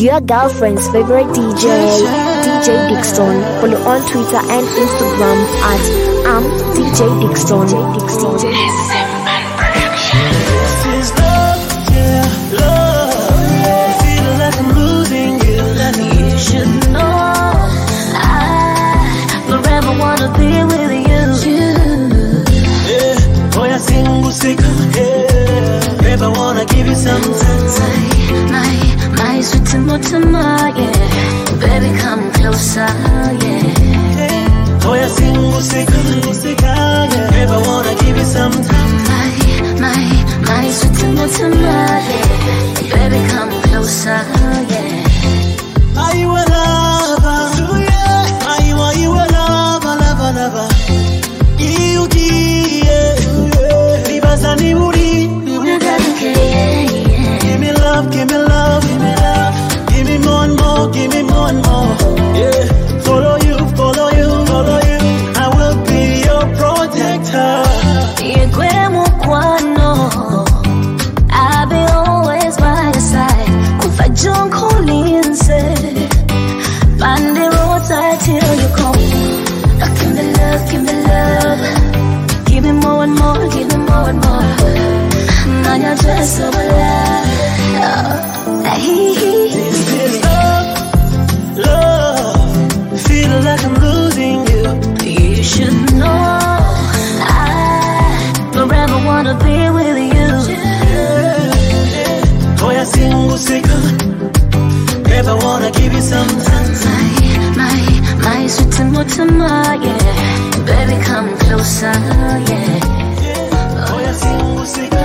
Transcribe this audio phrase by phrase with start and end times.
[0.00, 1.66] your girlfriend's favorite DJ,
[2.42, 3.42] DJ Dixon.
[3.60, 7.66] Follow on Twitter and Instagram at um, I'm DJ Dixon.
[7.66, 9.19] DJ Dixon.
[29.40, 30.44] eyes with Timotema,
[30.76, 31.60] yeah.
[31.60, 33.62] Baby, come closer, yeah.
[34.18, 34.86] Yeah.
[37.66, 38.52] Wanna give you some
[39.10, 39.28] My,
[39.84, 40.00] my,
[40.48, 42.94] my sweet Timotema, yeah.
[42.94, 44.20] Baby, come closer,
[44.68, 44.69] yeah.
[86.02, 88.20] just over love.
[89.60, 90.14] This is
[91.66, 92.50] love.
[93.44, 94.62] Like I'm losing you.
[95.36, 96.28] You should know
[97.22, 97.50] I
[98.52, 100.28] forever wanna be with you.
[102.60, 103.84] Boy, a single second.
[105.08, 106.74] Never wanna give you something.
[107.56, 107.74] My,
[108.24, 108.72] my, my sweet
[109.32, 109.74] my.
[109.84, 110.30] yeah.
[110.66, 111.92] Baby, come closer,
[112.50, 113.88] yeah.
[113.88, 114.12] Oh, yeah,
[114.66, 114.99] single.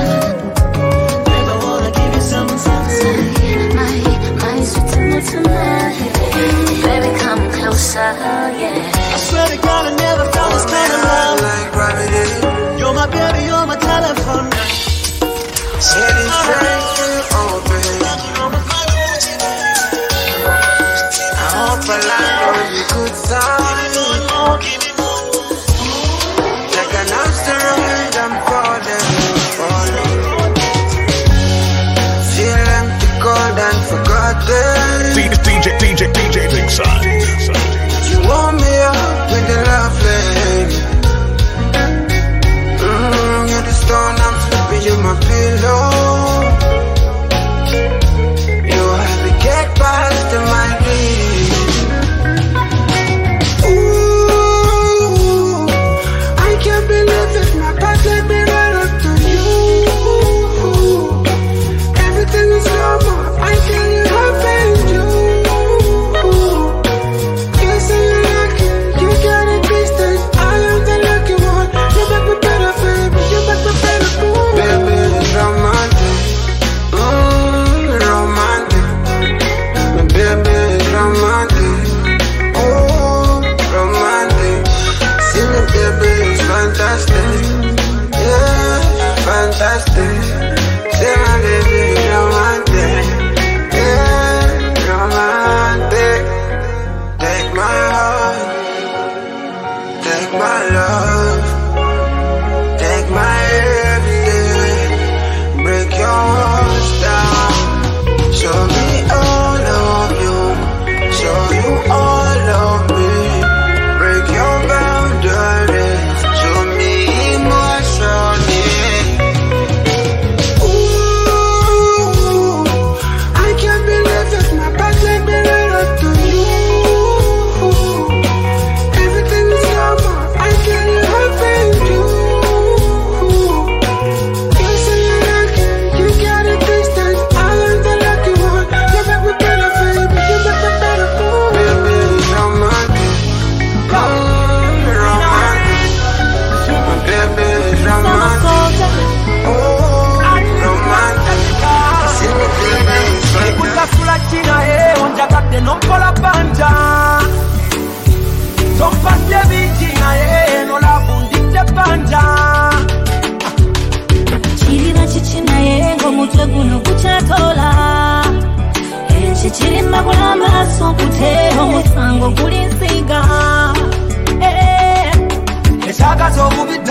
[5.32, 9.14] Baby, come closer, yeah.
[9.14, 11.42] I swear to God, I never felt this kind of love.
[11.42, 12.80] Like.
[12.80, 14.48] You're my baby, you're my telephone.
[14.48, 15.80] Uh-huh.
[15.80, 16.85] Straight.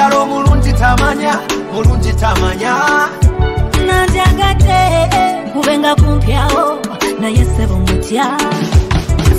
[0.05, 1.35] ddala omulungi tamanya
[1.73, 2.75] mulungi tamanya.
[3.87, 4.81] Nanjagadde
[5.53, 6.65] kubenga kumpyawo
[7.21, 8.27] naye sebo mutya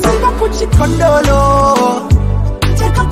[0.02, 1.42] teeka ku kikondolo
[2.78, 3.04] teeka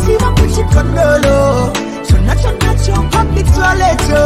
[0.00, 1.36] siba ku kikondolo
[2.06, 4.24] kyonna kyonna kyompabitwala ekyo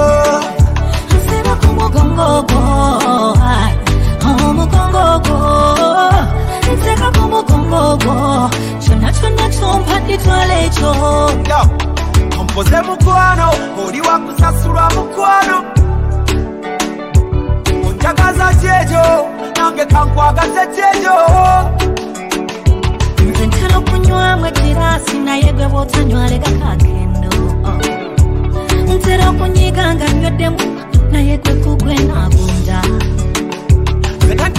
[6.75, 8.51] nseka ku mugongo gwo
[8.83, 10.91] kyonna kyonna kyompa nditwala ekyo
[11.51, 11.61] Yo,
[12.41, 13.49] ompoze mukwano
[13.83, 15.57] oli wakusasulwa mukwano.
[17.89, 19.05] Onjagaza kyejo
[19.57, 21.17] nange kankwagaze kyejo
[23.29, 27.31] nze ntera okunywamu ekiraasi naye gwe bw'otanywaleka kakendo.
[28.97, 30.59] Ntera okunyiga nga nywedemu
[31.13, 32.79] naye gwe kugwe nagunda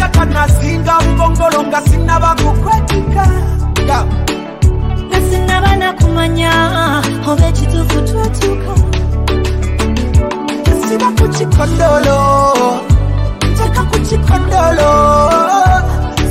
[0.07, 3.25] zenataka nasinga mugongolo nga sinaba kukwetika
[3.85, 3.99] nga
[5.29, 6.51] sinaba nakumanya
[7.27, 8.73] oba ekituufu twatuuka
[10.87, 12.19] siba ku kikondolo
[13.57, 14.91] teka ku kikondolo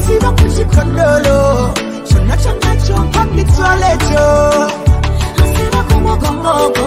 [0.03, 1.39] siba ku kikondolo
[2.09, 4.27] kyonna kyonna kyompa bitwala ekyo
[5.45, 6.87] nseba ku mugongo gwo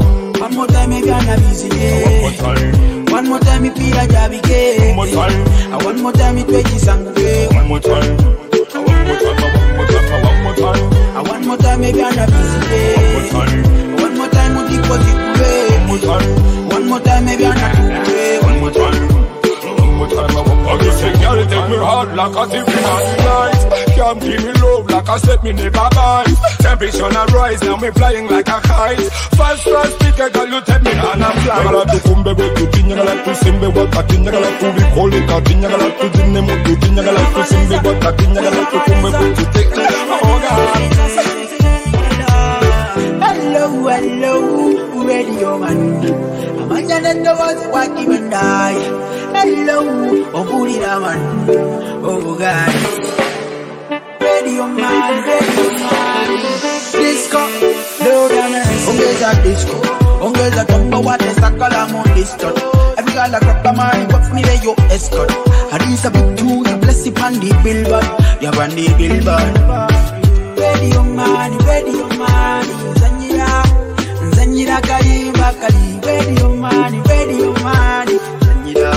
[0.61, 2.21] One more time, if you're not busy, One yeah.
[2.21, 6.37] more time, One more time, if you're Jabi, one more time, And one more time,
[6.37, 7.05] it tweety sangue.
[7.55, 8.17] one more time.
[8.17, 11.17] One more time, one more time, one more time.
[11.17, 13.31] And one more time, if you're not busy, One more yeah.
[13.33, 16.69] time, One more time, with the positive one more time.
[16.69, 18.39] One more time, if you're not too way.
[18.45, 19.07] One more time.
[19.81, 20.29] One more time.
[20.37, 22.61] I just say, girl, take me hard like a the
[23.25, 23.60] night.
[23.95, 26.25] Can't give me love like I said me never buy.
[26.59, 28.99] Temperature na rise, now me flying like a kite.
[29.37, 31.63] Fast, fast, speaker, girl, you take me on a fly.
[31.63, 38.27] Nyagala tukumbe wetu, nyagala tusimbe wakati, nyagala tulikole kati, nyagala tujine mutu, nyagala tusimbe wakati,
[38.27, 41.71] nyagala tukumbe wetu, take me, oh God.
[43.21, 45.79] Hello, hello, radio man.
[46.61, 48.75] Amanya nendo was waki bandai.
[49.35, 49.79] Hello,
[50.33, 51.21] oh, obulira man.
[52.03, 53.20] Oh God.
[56.91, 57.39] Disco,
[58.05, 58.53] low down
[58.87, 59.75] ongeza disco.
[60.21, 62.49] Ongeza tombo wate sakala mo disco.
[62.97, 65.29] Every girl a grab the money, what's me there yo escort.
[65.73, 68.05] Arisa big two, you bless it on the billboard.
[68.61, 69.53] On the billboard.
[70.59, 73.63] Radio man, radio man, nzanyira,
[74.27, 75.99] nzanyira kayimba kali.
[76.05, 78.91] Radio man, radio man, nzanyira.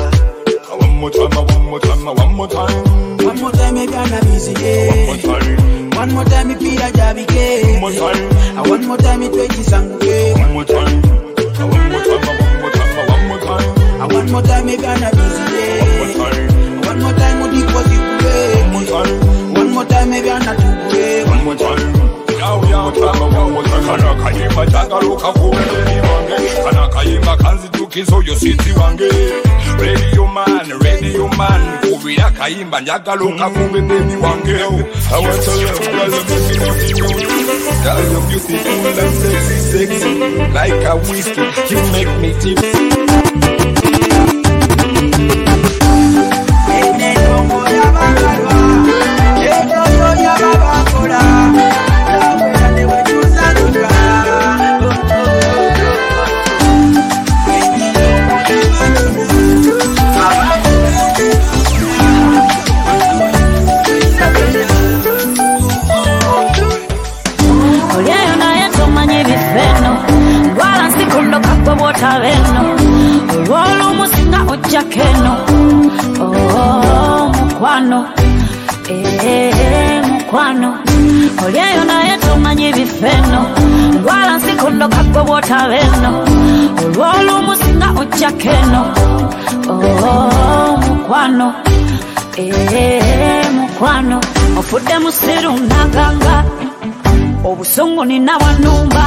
[0.81, 2.85] One more time, one more time, one more time.
[3.25, 7.25] One more time, you're not busy, One more time, One more time, if you're jabi,
[7.73, 8.59] one more time.
[8.59, 9.91] And one more time, it tweety sangue.
[9.91, 11.03] One more time.
[11.03, 13.69] One more time, one more time, one more time.
[14.03, 15.45] And one more time, you're not busy,
[15.81, 16.83] One more time.
[16.85, 18.63] One more time, with the positive way.
[18.63, 19.55] One more time.
[19.55, 21.31] One more time, if you're not too.
[21.31, 21.93] One more time.
[22.45, 23.85] Tama, one more time.
[23.85, 29.09] Kana kayimba tagaruka kuweleni wange kana kayimba kanzitukiza oyo siti wange
[29.79, 31.79] radio man radio man.
[31.81, 37.09] Kubira kayimba njagala okakumbe bebi wange I want to love you me nothing new
[37.85, 40.13] Girl you're beautiful and sexy sexy.
[40.53, 43.54] Like a whiskey you make me tipsy
[72.05, 72.63] nsaba eno
[73.35, 75.33] olw'olumu singa ojjako eno
[76.21, 78.01] oh, mukwano.
[78.91, 80.71] Eh, mukwano.
[81.45, 83.41] Oli eyo naye tomanyi bifa eno
[83.95, 86.11] ndwala nsiko nno kagwe bw'otaba eno
[86.85, 88.83] olw'olumu singa ojjako eno
[89.69, 91.49] oh, mukwano.
[92.37, 94.21] Eh, mukwano.
[94.59, 96.37] Ofudde musiru naganga
[97.49, 99.05] obusungu nina wanumba.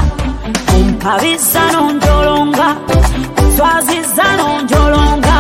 [1.14, 2.68] abizano njolonga
[3.56, 5.38] twazizano njolonga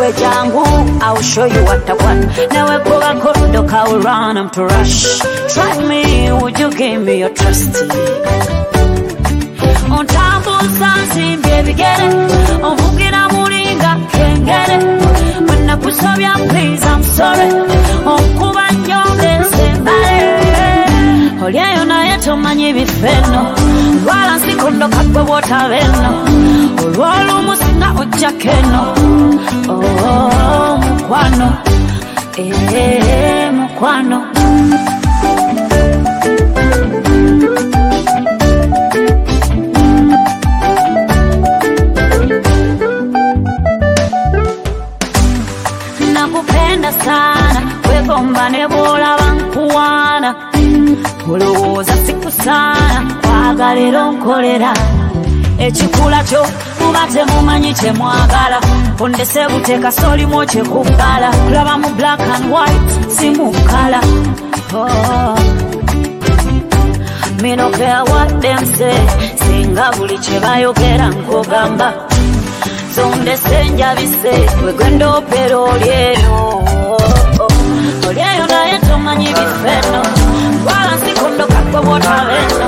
[0.00, 0.64] wejangu
[1.02, 2.52] I'll show you what I want.
[2.52, 5.18] Now we go a good dog, I'll run, I'm to rush.
[5.54, 7.74] Try me, would you give me your trust?
[9.98, 12.08] Ontambuza nsimbye ebigere
[12.62, 14.78] Ovugira mulinga kengere.
[15.46, 17.48] Bwe nakusobya please I'm sorry.
[18.06, 20.49] Okuba nyongeze mbale
[21.44, 23.42] olyayo naye tomanyi ebifeno
[24.04, 26.10] lwala nsikondoka gwe bwotabeno
[26.84, 28.82] olw'olumu singa ojja mukwano
[29.72, 30.76] oh,
[32.40, 34.18] eh, mukwano.
[46.14, 47.79] Nakupenda sana.
[47.90, 50.30] weegomba ne bw'olaba nkuwaana
[51.32, 54.72] olowooza sikusaana kwagala era onkolera
[55.66, 56.42] ekikula kyo
[56.80, 58.58] muba temumanyi kyemwagala
[59.02, 61.28] ondese buteeka soolimu kyekubbala.
[61.54, 64.00] Laba mu black and white si mu kala
[64.74, 65.36] oh.
[67.42, 68.98] mino care what them say
[69.42, 71.88] singa buli kye bayogera nkogamba
[72.94, 74.32] so ndese njabise
[74.64, 76.36] wegenda opeera olyeno
[78.90, 80.02] Soma nyibiffenno
[80.66, 82.66] Walansi kondoka gwe bw'otabeeno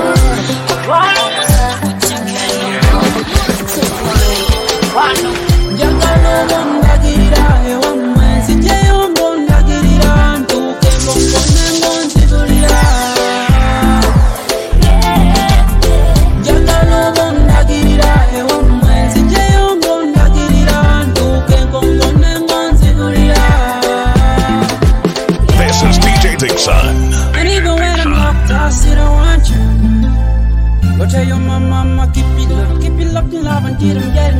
[33.83, 34.32] get him, get him.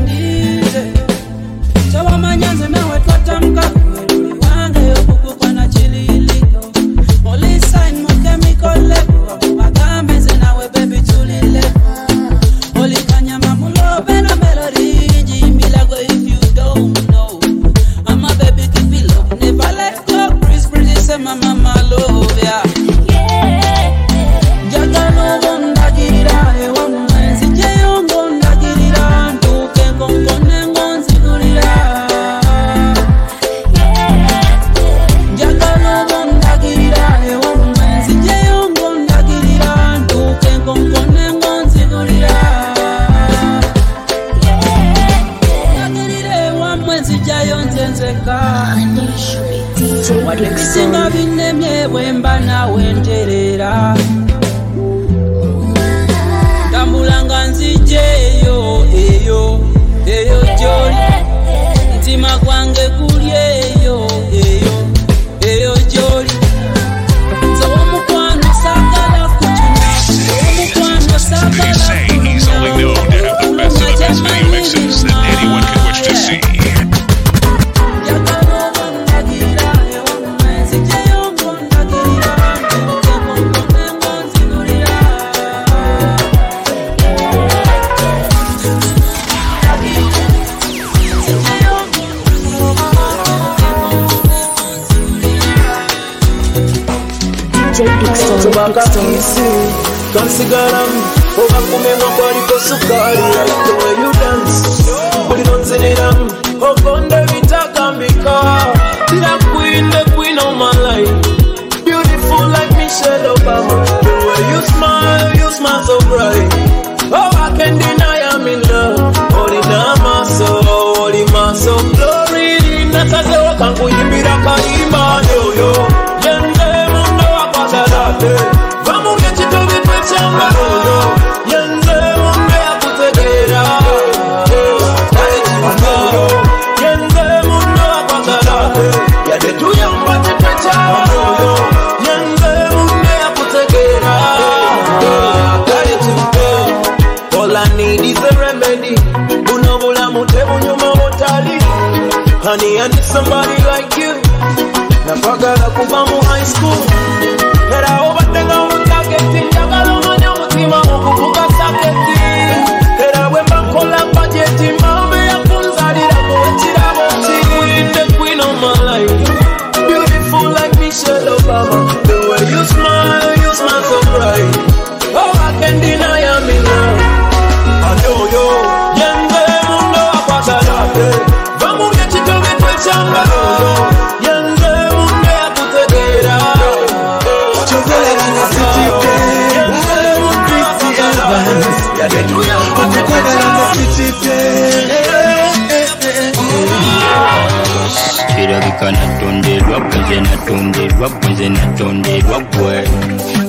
[200.21, 202.83] Natonderwa bwenze natonderwa bwenze natonderwa gwe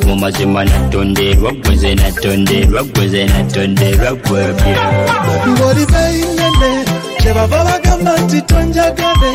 [0.06, 5.14] mu mazima natonderwa bwenze natonderwa bwenze natonderwa gwe byaba
[5.49, 6.71] ng'oli beyinene
[7.21, 9.33] kyebava bagamba nti tonjagale.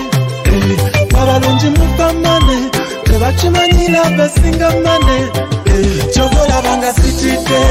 [0.49, 2.57] Eh, abalungi muva mane
[3.05, 5.17] tebakimanyira besinga mane.
[5.65, 7.61] Eh, kyova olaba nga sitidde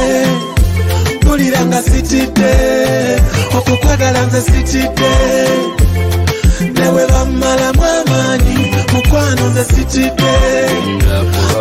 [1.23, 2.53] mpulira nga sitidde
[3.59, 5.13] okukwagala nze sitidde
[6.75, 10.33] newe bammalamu amaanyi mukwano nze sitidde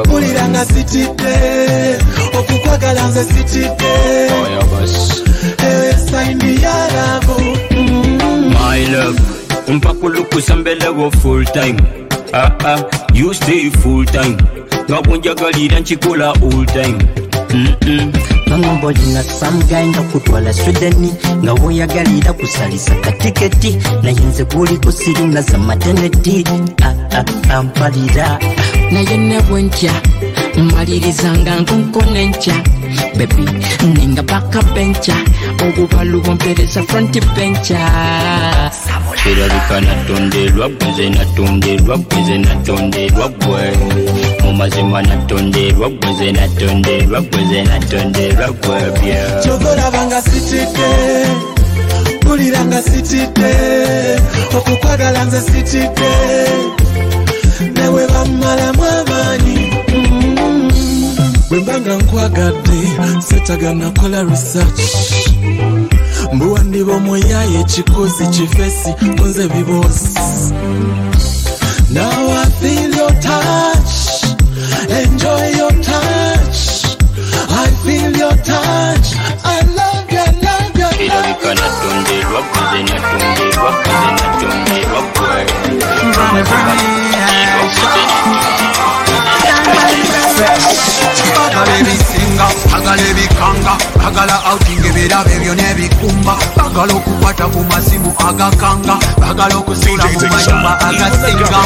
[0.05, 1.35] mpulira nga sitidde
[2.39, 3.91] okukwagala nze sitidde
[4.47, 4.63] eyo
[8.49, 9.19] my love
[9.67, 11.77] mpakulukusa mbelewo full time.
[12.33, 12.79] Ah, ah,
[13.13, 14.37] you stay full time.
[14.89, 16.97] Nga bwenjagalira nkikola all time.
[17.49, 18.13] Mm-mm.
[18.13, 21.13] bangamba olina samugenda kutwala sudani
[21.43, 26.43] nga woyagalira kusalisa katiketi naye nze kuliko sirina za mateneti
[27.49, 28.39] ampalira
[28.91, 29.91] naye ne bwenkya
[30.57, 32.55] mmalirizanga nkonkona enkya
[33.17, 33.45] bebi
[33.93, 35.15] ninga baka benca
[35.65, 37.79] obubalu bwompereza fronti benca
[39.29, 43.63] erabika natonderwa gwe natonderwa gwe natonderwa gwe.
[44.43, 48.79] Mumazima natonderwa gwe natonderwa gwe natonderwa gwe
[49.43, 50.89] kyogolabanga sitidde
[52.21, 53.51] mpuliranga sitidde
[54.57, 56.11] okukwagala nze sitidde
[57.75, 59.56] newe bammalamu amaanyi
[61.49, 62.77] bwe mba nga nkwagadde
[63.27, 64.81] setaga nakola research
[66.33, 70.09] mbuwandiba omweyayo ekikozi kifesi kunze biboozi
[71.89, 72.03] Now
[72.43, 73.93] I feel your touch,
[74.91, 76.59] enjoy your touch.
[77.63, 79.07] I feel your touch.
[79.55, 86.43] I love you, I love you, I love kirabika natonderwa bwenze natonderwa bwenze natonderwa gwe
[86.43, 86.96] bagala
[94.07, 96.33] bagala outing ebirabo ebyo n'ebikumba.
[96.55, 98.95] Bagala okukwata ku masimu agakanga.
[99.19, 101.59] Bagala okusula mu mayumba agasinga.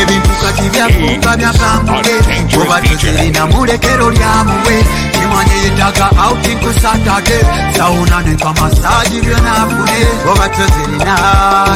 [0.00, 2.16] Ebintu kati byafuuka byakambuge
[2.60, 4.76] oba tozirina mulekero lyamuwe
[5.16, 7.42] kimanye yetaga outing ku saturday
[7.76, 9.98] sawuna ne kamasaji byonafune
[10.28, 11.16] oba tozirina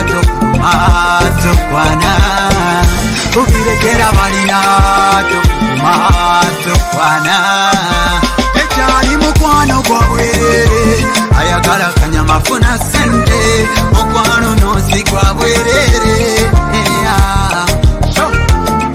[0.08, 0.72] tokuma
[1.40, 2.12] tokwana
[3.40, 4.60] ubirekera balina
[5.30, 5.94] tokuma
[6.64, 7.36] tokwana
[9.82, 11.06] mukwano gwa bwerere
[11.38, 16.50] ayagala kanyama funa sente mukwano nosi gwa bwerere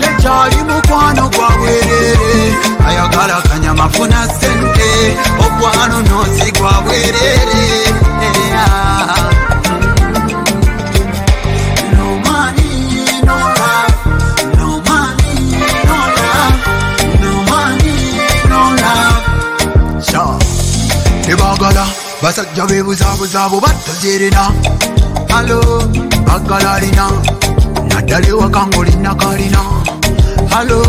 [0.07, 2.55] ekyali mukwano gwa bwerere
[2.87, 4.89] ayagala kanyama funa sente
[5.39, 7.87] okwano nosi gwa bwerere
[22.27, 24.43] basajja bebuzabuzaabo batazirina
[25.31, 25.59] halo
[26.27, 27.05] bagala lina
[27.89, 29.61] naddala ewaka ngaolina kalina
[30.51, 30.79] halo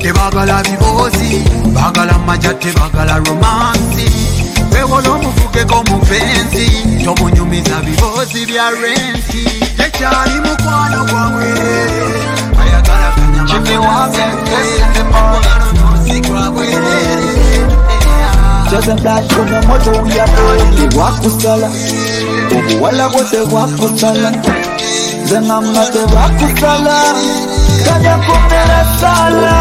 [0.00, 1.30] tebagala biboozi
[1.76, 4.08] bagala majja tebagala romansi
[4.72, 6.66] wewola omufugeko mupenzi
[7.04, 9.42] tomunyumiza biboozi bya renti
[9.84, 11.48] ekyali mukwano gwamwe
[12.60, 13.08] ayagala
[13.48, 13.80] Chosen
[18.68, 21.70] black kuna moto uya boli wakusala
[22.50, 24.32] Ubuwala wote wakusala
[25.24, 27.02] Zengamma te wakusala
[27.84, 29.52] Kanya kumera sala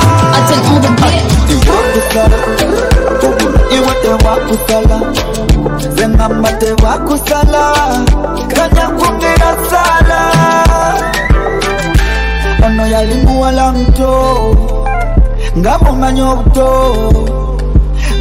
[1.67, 2.38] Wakusala
[3.72, 5.00] Iwe te wakusala
[5.96, 7.74] Zengamma te wakusala
[8.56, 10.22] Kanya kumera sala
[12.65, 14.56] Ono yali muwala mto
[15.58, 17.47] Ngamumanya obuto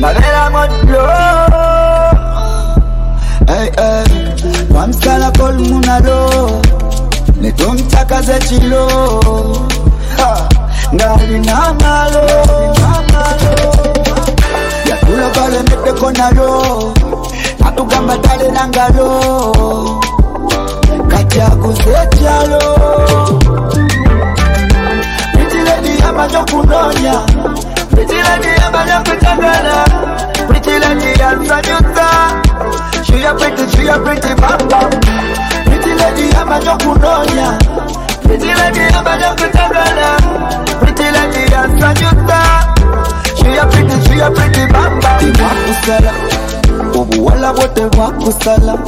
[0.01, 1.03] Mavera modlo
[3.49, 4.05] Hey hey.
[4.75, 6.19] Wamsala kol munalo
[7.41, 8.85] Netumtakaze chilo
[10.19, 10.49] Ha.
[10.95, 12.25] Ngali namalo
[14.89, 16.95] Yakula pale mepeko nalo
[17.61, 19.09] Nakugamba tale nangalo
[20.01, 20.06] Kachaguze
[31.27, 32.09] lady ansanyuta
[33.05, 34.81] She a pretty, she a pretty bamba
[35.65, 37.59] Pretty lady amajo kunonya
[38.23, 40.11] Pretty lady amajo kutagala
[40.81, 42.41] Pretty lady ansanyuta
[43.37, 46.13] She a pretty, she a pretty bamba Wakusala.
[46.95, 48.79] Ubuwala wote wakusala.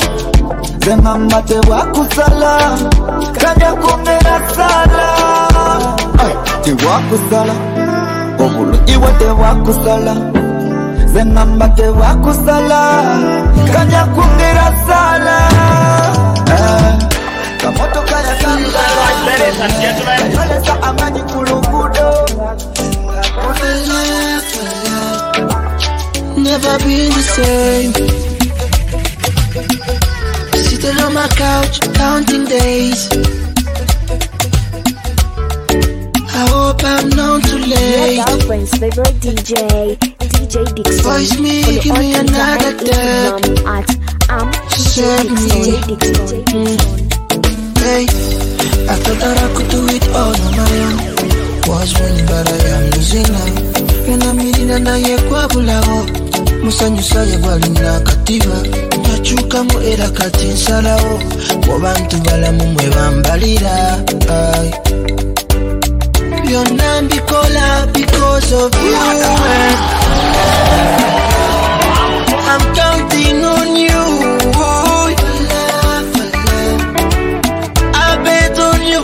[0.79, 2.79] Zemama te wakusala.
[3.39, 5.97] Kanya kumera sala.
[6.63, 7.55] Tebwakusala
[8.39, 10.15] obulungi bwe tebwakusala
[11.13, 12.83] zengamba tebwakusala
[13.73, 15.39] kanya kumbira sala
[16.49, 16.93] Eh,
[17.61, 18.17] kamotoka
[19.85, 22.09] yakayolesa amanyi ku luguudo
[26.37, 27.93] Never been the same.
[30.65, 33.09] Sitting on my couch, counting days.
[36.35, 38.25] I hope I'm not too Your late.
[38.27, 39.99] girlfriend's favorite DJ,
[40.49, 41.03] DJ Dixon.
[41.05, 43.89] Voice me, Follow give me another and Instagram at
[44.31, 44.97] am DJ.
[45.87, 46.79] Dixon.
[47.77, 48.05] Hey,
[48.89, 50.97] I thought that I could do it all on my own.
[51.69, 53.51] Was winning, but I am losing now.
[54.09, 56.07] Yona mirina naye kwabulawo
[56.65, 58.57] musanyusa ye gwalina kativa
[59.03, 61.21] nakyukamu era kati nsalawo
[61.67, 63.99] bwobantu balamu mwe bambalira
[66.49, 66.55] Ay.
[66.55, 68.97] byonna mbikola because of you.
[72.51, 74.01] I'm counting on you.
[77.95, 79.03] I bet on you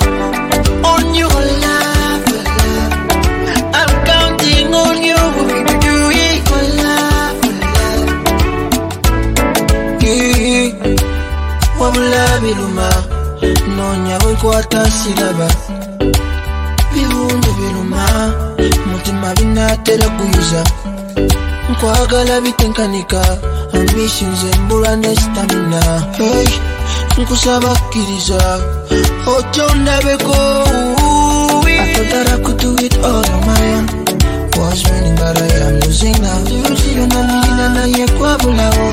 [0.84, 1.28] on you.
[3.74, 5.14] I'm counting on you.
[11.80, 12.88] Wabula biruma
[13.76, 15.48] noonya wenkwata siraba
[19.24, 20.64] mabi natera kuyiza
[21.70, 23.20] nkwagala bitenkanika
[23.74, 26.48] amishi nze mbula nesitamina hey,
[27.18, 28.60] nkusaba kkiriza
[29.36, 30.64] otondabeko
[34.56, 36.38] Was winning but I am losing now.
[36.96, 38.92] Yonalina naye kwabulawo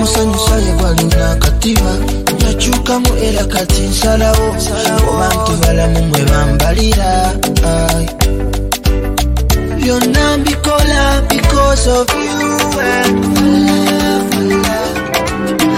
[0.00, 1.96] Musanyusa ye gwali nakatima
[2.42, 4.56] Nakyukamu era kati nsalawo
[5.08, 7.32] Oba nti balamu mwe bambalira.
[9.90, 13.06] Byonna mbikola because of you eh.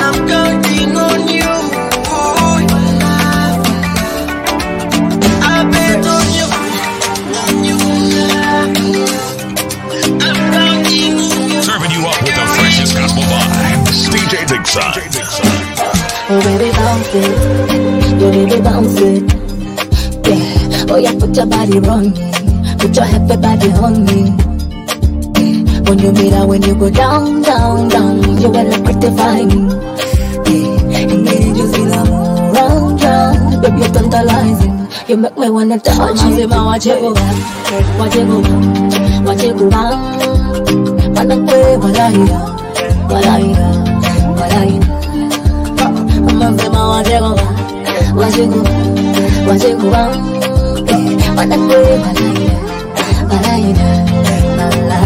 [0.05, 1.53] I'm counting on you
[2.13, 2.59] oh.
[5.43, 6.93] I bet on you eh.
[10.21, 11.63] I'm counting on you.
[11.63, 14.09] Serving you up with the freshest gospel vibes.
[14.13, 14.93] DJ Dixon.
[16.29, 17.33] Oh baby bounce it,
[18.21, 19.25] you baby bounce it.
[20.29, 22.32] Yeah, oh yeah, put your body on me,
[22.83, 24.21] put your happy body on me.
[25.39, 29.61] Yeah, when you meet her, when you go down, down, down, you will electrify me.
[30.51, 34.73] Yeah, and then you see the moon round, round, baby you're tantalizing.
[35.09, 36.47] You make me wanna touch you.
[36.47, 37.37] Mazima wache go back,
[37.99, 39.99] wache go back, wache go back.
[41.17, 42.39] Wanakwe walaia,
[43.11, 43.67] walaia,
[44.39, 44.83] walaia.
[46.39, 50.17] Mazima wache go back, wache go back,
[51.37, 52.42] wache go back.
[53.33, 53.89] Walaia,
[54.59, 55.01] walaia.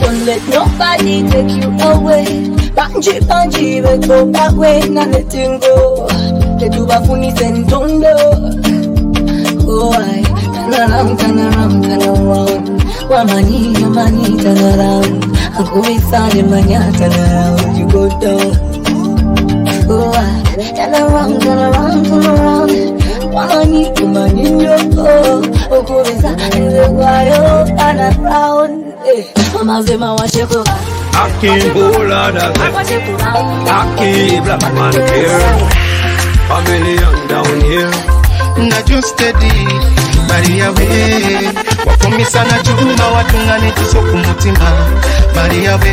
[0.00, 2.24] Don't let nobody take you away.
[2.76, 6.06] Banji, banji, we go back way, not letting go.
[6.58, 8.14] They do a funny sentondo.
[9.68, 10.22] Oh, I
[10.54, 12.66] turn around, turn around, turn around.
[13.10, 15.24] Wamani, yamani, turn around.
[15.60, 18.52] Ako isali manya, turn around, you go down.
[19.88, 20.20] Oh, I
[20.76, 22.72] turn around, turn around, turn around.
[23.36, 24.76] Wamani, yamani, yo.
[24.96, 25.42] Oh,
[25.76, 26.64] ako isali
[26.96, 27.38] manya,
[27.76, 28.72] turn around.
[29.06, 30.64] Eh, Mama zema wacheko.
[31.16, 32.46] Akimbola da
[33.78, 35.52] Aki black man here
[36.54, 37.90] A million down here
[38.68, 39.52] najo steady
[40.28, 40.88] maria we
[42.06, 44.68] omisana kiruma watungane kiso ku mutima
[45.34, 45.92] mariya be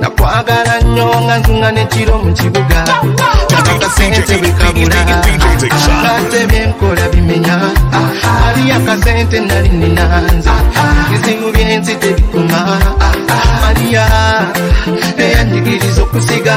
[0.00, 2.80] nakwagala nnyo nga ntungane kiro mu kibuga
[3.50, 5.00] nakakasente bwekabula
[6.16, 7.56] ate byenkola bimenya.
[8.46, 10.52] Ali akasente nali ninanza
[11.06, 12.60] ebizibu byensi tebikuma
[13.62, 14.04] mariya
[15.18, 16.56] eyanjigiriza okusiga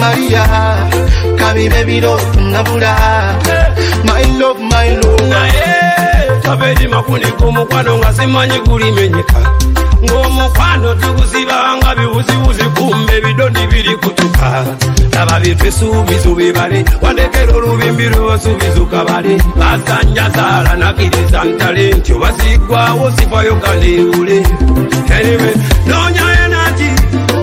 [0.00, 0.44] mariya
[1.38, 2.92] kabibe biro tunabula
[4.08, 6.17] my love my love
[6.48, 9.40] kabedi makunika omukwano nga simanyi gulimenyeka
[10.04, 14.64] ng'omukwano tuguzibanga bibuzibuzi kumba ebidondi biri kutuka.
[15.12, 24.38] Laba bintu esuubizo bebale wandekera olubimbi lwebasuubizo kabale basanjazaala nakkiriza ntale nti obasigwawo sifayo kaleewule
[25.16, 25.54] anyway,
[25.86, 26.88] noonya enaki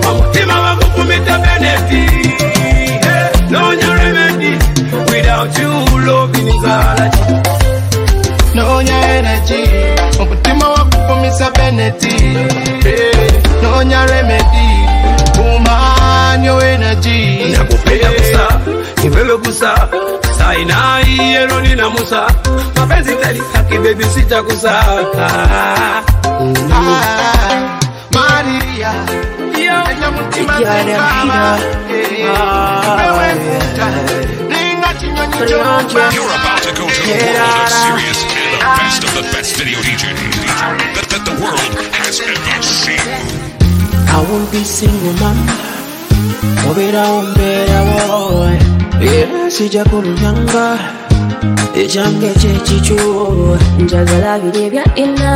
[0.08, 2.30] omutima bagukumita benefiti
[3.50, 4.52] no remedy
[5.10, 5.70] without you
[6.06, 7.75] loving is all
[8.56, 9.62] Noonya energy.
[10.20, 12.16] Umutima wa kupumisa Benedi
[12.84, 14.68] eh, remedy.
[15.38, 17.52] Woman energy.
[17.52, 18.60] Nakupenda kusa
[19.04, 19.88] Nipewe kusa.
[20.38, 22.26] Saina iyeroni na Musa.
[22.76, 24.72] Mapenzi talisaki baby sitakusa
[25.18, 26.02] ah,
[28.12, 28.92] Maria.
[29.56, 30.00] You're eh,
[34.82, 35.96] about to go to the world
[36.78, 36.90] of
[37.70, 38.35] serious
[38.66, 40.18] the best of the best video DJs
[40.96, 42.98] that, that the world has ever seen.
[44.10, 45.38] I won't be single man
[46.64, 48.50] Mubira umbera wowe
[49.00, 50.78] yeah, sija kulunyanga
[51.76, 55.32] ekyange kyekikyuwe njagala biri ebya ina.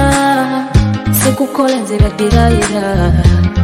[1.23, 3.13] Sikukola nzira dirayira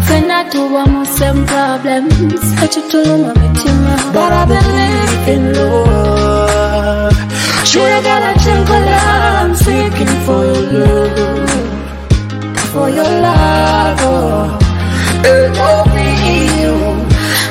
[0.07, 2.43] fena tuba mu same problems.
[2.65, 4.45] Ekituluma mitima but I
[7.73, 9.01] believe in love Shuyagala chenkola
[9.43, 11.51] I'm seeking for your love
[12.73, 14.59] For your love oh.
[15.29, 16.09] It won't be
[16.61, 16.75] you.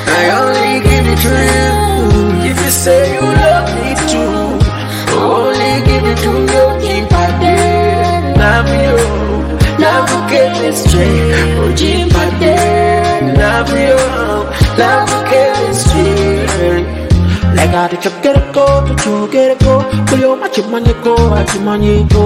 [0.08, 2.50] I only give it to you.
[2.50, 4.36] If you say you love me too
[5.18, 6.64] Only give it to you.
[6.84, 8.96] Keep I there Love you.
[9.84, 11.12] Love chemistry
[11.64, 13.96] Ujimba there Love you.
[14.78, 15.85] Love chemistry
[17.56, 22.22] Like I did you get it go, did you get it go Kulyo machimanyiko, achimanyiko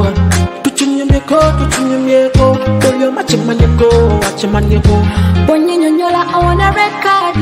[0.62, 2.46] Tuchinyemyeko, tuchinyemyeko
[2.82, 3.88] Kulyo machimanyiko,
[4.28, 4.94] achimanyiko
[5.46, 7.36] Bonyinyola on a record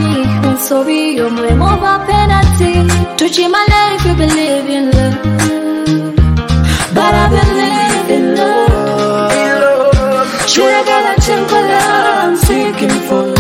[0.45, 2.73] I'm sorry, you're my over penalty
[3.17, 5.17] Touching my life, you believe in love.
[6.95, 9.33] But I believe in love.
[10.49, 13.23] Sure, I got a temple I'm seeking for.
[13.23, 13.38] love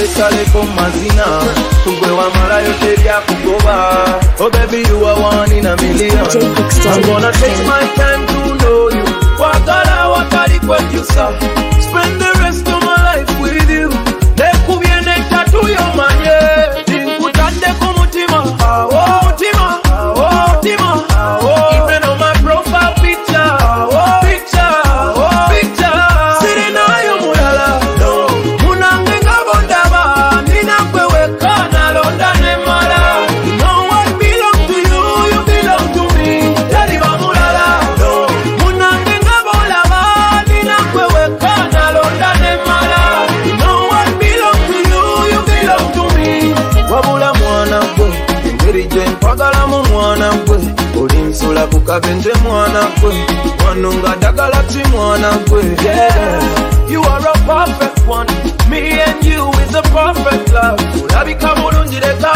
[0.00, 1.26] twesaleko mazina.
[1.84, 2.10] Tugwe
[2.80, 3.76] teryakugoba
[4.40, 6.16] oh baby you are one in a million.
[6.16, 9.04] I'm gonna take my time to know you.
[9.38, 10.58] Wagala wakali
[11.84, 12.22] spend
[51.90, 53.14] kabenje mwana gwe
[53.66, 55.30] wano nga ddagala ki mwana.
[56.88, 58.26] You are a perfect one.
[58.70, 60.78] Me and you is a perfect love.
[61.02, 62.32] Ulabika bulungi leka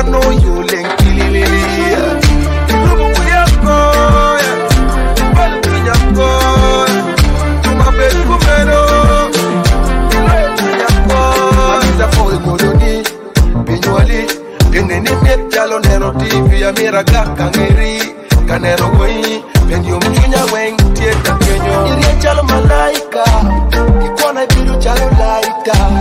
[0.00, 2.00] I know you lenkilililia
[15.50, 18.00] Jalo nero TV amira kakangeri
[18.48, 23.24] kanero wei pendio mchunya weng tieta kenyo irie jalo malaika
[24.06, 25.99] ikona ibiru jalo laika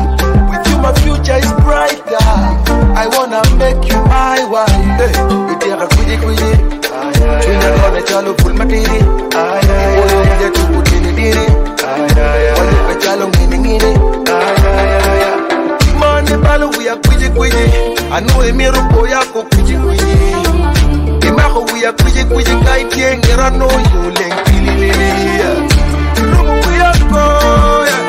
[26.68, 28.00] wiya koya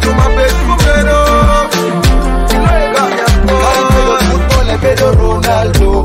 [0.00, 1.20] tuma betu kumero
[4.80, 6.04] Bedo Ronaldo,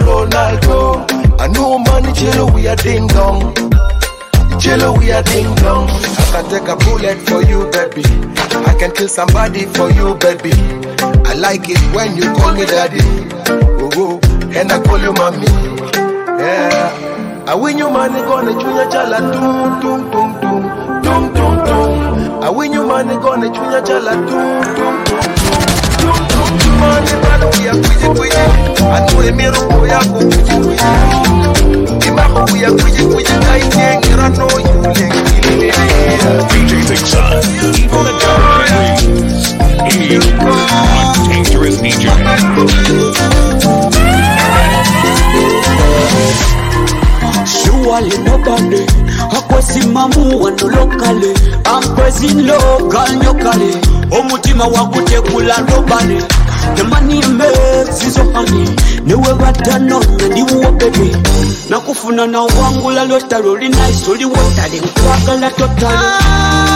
[0.00, 1.06] Ronaldo.
[1.38, 3.52] I know money, chelo we are ding dong.
[4.58, 5.86] Chelo we are ding dong.
[5.90, 8.02] I can take a bullet for you, baby.
[8.66, 10.52] I can kill somebody for you, baby.
[11.26, 13.39] I like it when you call me daddy.
[14.52, 15.46] And I call you mommy.
[16.40, 17.44] Yeah.
[17.46, 20.62] I win you money gonna chunya chala tum tum tum tum
[21.02, 22.42] tum tum tum.
[22.42, 25.24] I win you money gonna chunya chala tum tum tum
[25.98, 26.78] tum tum tum.
[26.80, 28.42] Money bado ya kuji kuji.
[28.94, 30.86] Atu emiru kuya kuji kuji.
[32.08, 33.32] Imako kuya kuji kuji.
[33.46, 35.72] Kai tengira no yule ngili.
[36.50, 37.44] DJ Dixon.
[37.78, 38.12] Evil the
[39.90, 40.24] Evil.
[40.50, 41.76] A dangerous
[47.46, 48.86] Surely nobody
[49.36, 51.34] akwesimamu wano lokale.
[51.66, 53.74] I'm praising local nyokale.
[54.10, 55.54] Omutima wakutekula
[58.06, 58.68] is so honey
[59.06, 61.16] niwe batanonya ndiwo bebe
[61.70, 65.98] nakufuna na wangula lotalo linaiso liwotale nkwagala totale.
[65.98, 66.69] Baby,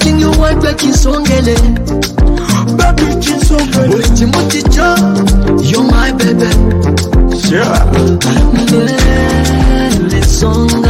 [0.00, 1.54] Give you want, like kisongele.
[2.76, 3.94] Baby, kisongele.
[3.94, 4.88] Ulichi muticho,
[5.70, 6.50] you're my baby.
[10.26, 10.89] Songa,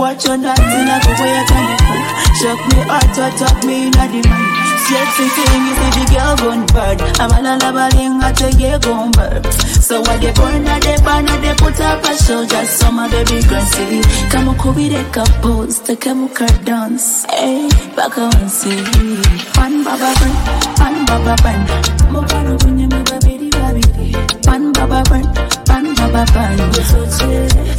[0.00, 1.94] bwacho ndanzina kukweyatanifa
[2.40, 4.56] shock me heart or talk me in a demand
[4.88, 6.98] sexy thing you see the girl gone bad.
[7.20, 9.46] Amalala balinga tege gone bad.
[9.86, 12.98] So what they burn a they burn a they put up a show just some
[12.98, 17.24] of the big see kama kubire couples take muka dance.
[17.30, 18.72] Hey baka wansi
[19.54, 20.34] pan baba pan
[20.80, 21.60] pan baba pan.
[22.10, 25.24] Mukano kunye mababiri babiri pan baba pan
[25.68, 26.56] pan baba pan.
[26.58, 27.69] babiri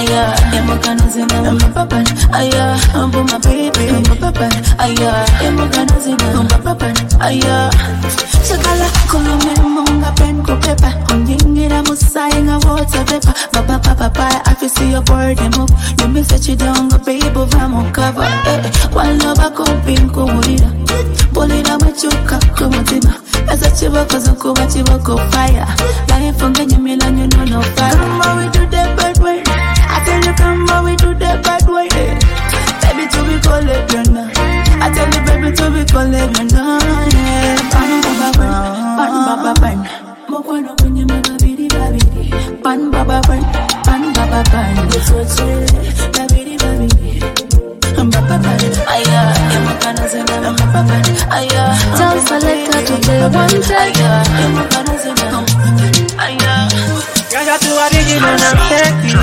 [0.00, 3.84] aya emukano zina baba pan aya ambu my baby
[4.32, 5.12] pan aya
[5.44, 7.70] emukano zina baba pan aya.
[8.40, 10.90] Sakala kulume munga pen ko pepa.
[11.12, 13.32] Undingira musai nga water pepa.
[13.52, 15.68] Baba papa pa I feel see your body move
[16.00, 17.28] You me set you down go baby
[17.92, 18.24] cover.
[18.48, 18.60] Eh
[18.94, 20.70] Wala bako pinko murira
[21.32, 23.12] Bolira machuka kumutima
[23.52, 25.66] Esa chibako zankuba chibako fire.
[26.40, 27.60] Ungenya milanyo no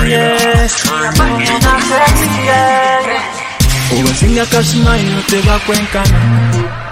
[0.08, 1.58] yeah.
[1.62, 4.00] Na sexy, yeah.
[4.00, 6.18] obasinga kasmile tebakwenkana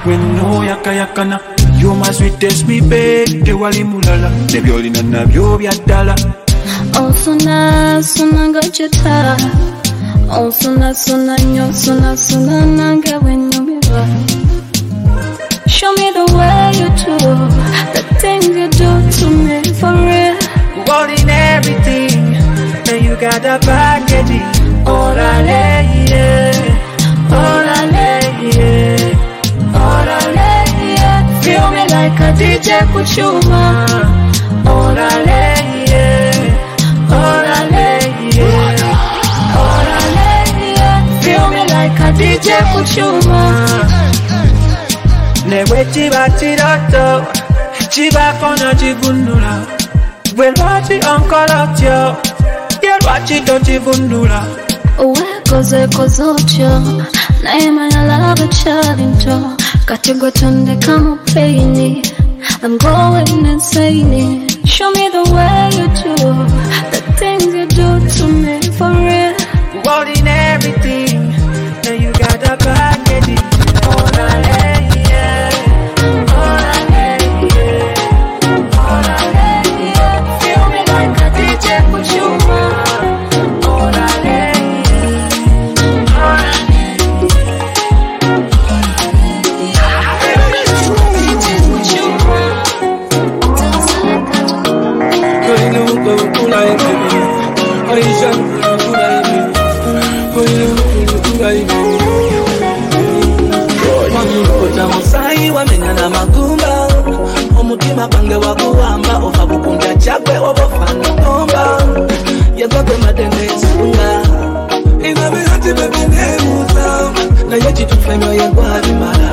[0.06, 1.40] wenno yakayakana
[1.80, 6.14] you my sweetest me babe tewali mulala nebyolina nabyo bya ddala
[7.00, 9.36] Osuna suna gachita
[10.30, 14.06] Osuna suna nyo suna suna wenyumira
[15.66, 17.16] Show me the way you do
[17.94, 20.36] The things you do to me for real.
[20.88, 22.34] Holding everything,
[23.04, 24.40] you got a package.
[24.86, 26.52] Orale, yeah.
[27.28, 28.08] Orale,
[28.54, 29.74] yeah.
[29.74, 30.52] Orale,
[30.96, 31.40] yeah.
[31.40, 33.84] Feel me like a DJ Kuchuma
[34.64, 35.55] Orale,
[41.96, 43.42] Feel me like a DJ Kuchuma
[45.48, 47.26] Ne bwe kiba kiroto
[47.90, 49.66] kibako n'kivunula
[50.36, 51.88] Well, watch it, uncle at you.
[52.82, 54.48] Yeah, watch it, don't even do that.
[54.98, 56.80] uwekoze kozotyo
[57.42, 62.02] naye manya laba kyalinto kati gwe tondeka mu paini
[62.62, 66.14] I'm going insane Show me the way you do
[66.90, 69.34] The things you do to me for real
[108.06, 109.46] omutima gwange waguwamba ova
[115.74, 116.86] bebinebuza
[117.48, 119.30] naye kitufu emyoyo gwabimala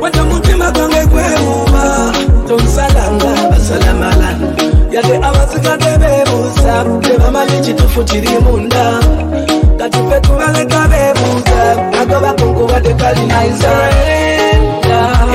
[0.00, 2.12] wata omutima gwange gwewuba
[2.48, 4.38] tonsalanga basalamala
[8.04, 9.00] kiri munda.
[10.20, 10.88] Tubaleka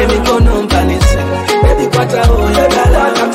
[0.04, 0.62] emikono
[2.00, 3.29] ebikwataho oh, yagala katenda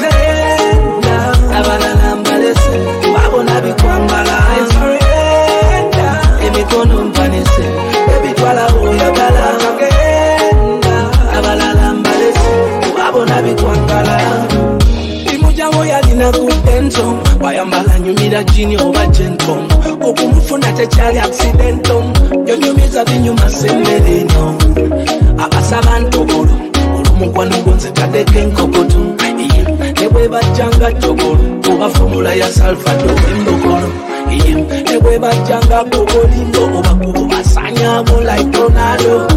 [35.02, 39.28] bwe bajjanga kokolimbo oba kubo basanyabo like ronaldo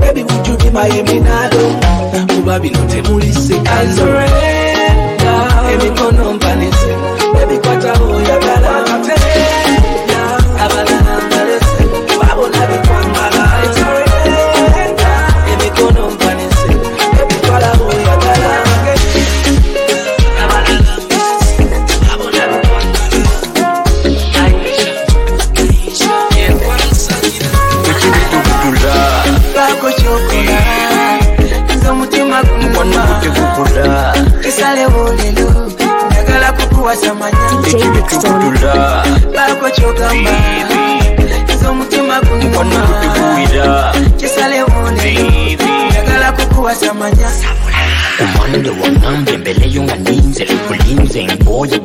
[0.00, 1.58] baby would you be my eminado
[2.34, 5.34] kuba bino temulise kanzorenda
[5.72, 6.92] emikono mpanise
[46.94, 47.28] manya
[48.20, 50.46] umande wangambe mbeleyo nga ninze
[51.44, 51.78] ngoye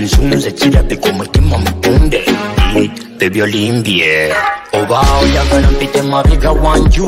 [0.00, 0.50] nzunze
[3.18, 4.32] bebyolimbye
[4.72, 6.02] oba oyagala mpite
[6.52, 7.06] wanju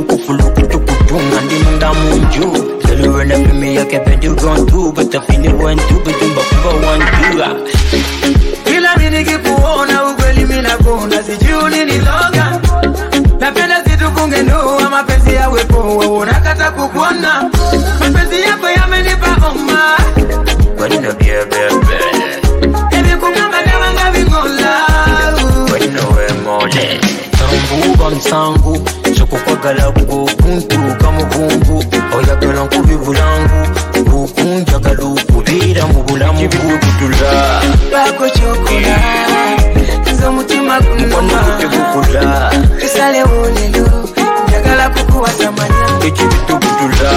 [1.45, 7.49] ndi selwenefimiyakepedigontu butafiniwentu butumba kuba wanjua
[8.65, 12.61] Kila mimi nikikuona ukweli mimi nakuona sijui niniloga
[13.41, 17.51] Napenda situkunge ndoa mapenzi yawe poa unakata kukuona
[18.01, 19.97] Mapenzi yako yamenipa homa.
[20.77, 22.41] Bueno, bien, bien, bien.
[22.91, 24.87] Hivi kugamba dawa ngavingola
[25.69, 27.01] Bueno, emole.
[27.39, 28.89] Tambuka nsangu
[29.19, 29.92] sokukwagala bwokuntuuka
[36.55, 37.33] mu bulamu bwobutula
[37.93, 38.97] Bako chokola
[40.13, 44.09] Nze omutima gunuma tegukula Kisalewo lelo
[44.49, 47.13] Njagala kukuwasa manya ekibitubutula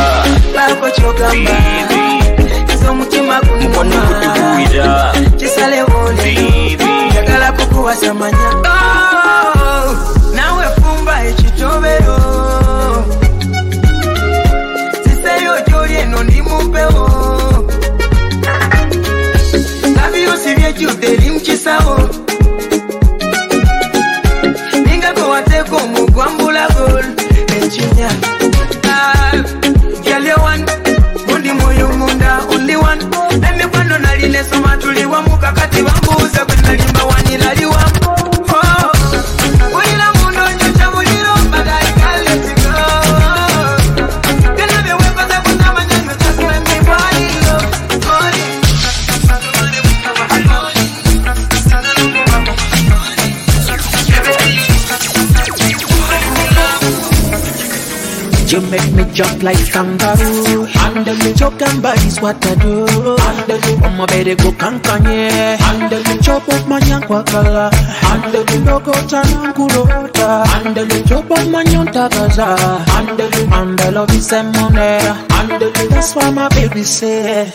[59.46, 60.66] like kangaroo.
[60.66, 62.86] Handle me, choke and bite is what I do.
[63.26, 65.58] Handle me, oh my baby go kankanye.
[65.58, 67.70] Handle me, chop up my yankwa kala.
[67.74, 70.46] Handle me, no go kurota.
[70.48, 72.58] Handle me, chop up my yonta gaza.
[72.92, 75.00] Handle me, and I love you some money.
[75.30, 77.52] Handle me, that's why my baby say.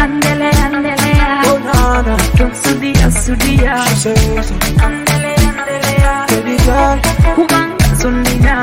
[0.00, 1.42] Andele, andele, ya.
[1.46, 3.74] Oh na na, Don't sudia, sudia.
[3.88, 4.50] she says.
[4.80, 6.26] Andele, andele, ya.
[6.26, 6.96] Baby girl,
[7.36, 8.56] Kubanga sunina.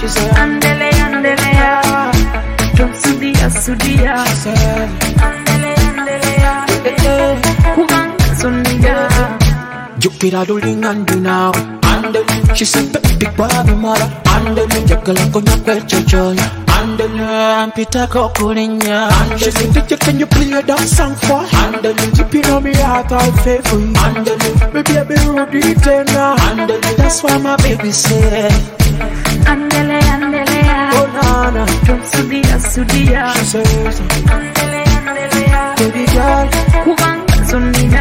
[0.00, 0.28] she say.
[0.30, 0.72] Andele, andele, ya.
[0.72, 0.73] Don't
[3.54, 4.26] sudia, sudia.
[4.26, 4.88] She say.
[5.26, 6.54] Andele, andele, ya.
[7.74, 8.94] Kubanga sunina.
[9.98, 11.52] Jupiter rolling and do now.
[11.84, 14.10] And then she said, big boy, be mother.
[14.26, 16.36] And then you girl, I'm gonna quit your joy.
[16.76, 19.08] And then I'm Peter Kokurinya.
[19.10, 21.40] And she said, DJ, can you play that song for?
[21.62, 23.94] And then you tip it on me heart, I'll pay for you.
[23.96, 24.38] And then
[24.72, 26.36] baby, I be Rudy Tena.
[26.50, 28.50] And then that's why my baby said,
[29.48, 30.53] Andele, andele,
[31.14, 31.20] ya.
[31.22, 31.64] Oh, Nana.
[31.86, 33.22] Don't sudia, sudia.
[33.34, 34.00] She says,
[34.34, 35.44] Andele, andele,
[35.78, 36.44] baby girl,
[36.84, 37.93] Kubanga sunina.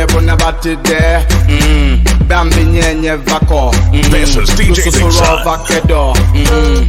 [0.00, 5.44] Kenkufunye bonna batidde Mm, bambi nyenye vako This is DJ Big Son.
[5.44, 6.14] Mm.
[6.34, 6.88] Mm.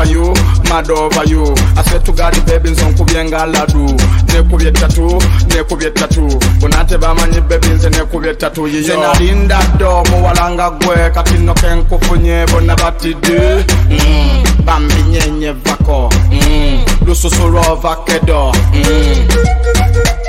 [0.00, 0.34] Over you,
[0.68, 1.44] mad over you
[1.76, 3.86] I swear to God baby nzonkubye nga ladu
[4.32, 10.70] nekubye tatu, nekubye tatu bonna tebamanyi baby nze nekubye tatu yiyo nze nalinda ddo muwalanga
[10.70, 14.44] gwe kati nno kenkufunye bonna batidde mm.
[14.64, 16.84] bambi nyenye vako mm.
[17.06, 18.52] lususu lwovakedo.
[18.74, 20.19] Mm.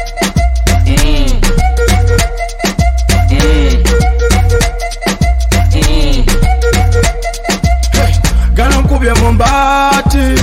[9.02, 10.42] Gano nkubye mu mbaati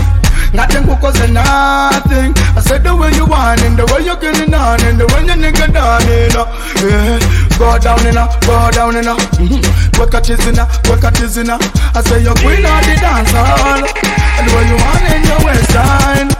[0.54, 2.34] ngate nkukoze nothing.
[2.56, 5.22] I said the way you want and the way you getting on and the way
[5.22, 6.34] you nigga down in
[6.82, 7.18] yeah.
[7.58, 10.00] Go down in go down in mm-hmm.
[10.00, 10.58] Work at in
[10.90, 13.78] work at in I say you're queen of the dance hall.
[13.78, 16.30] And the way you want in your waistline.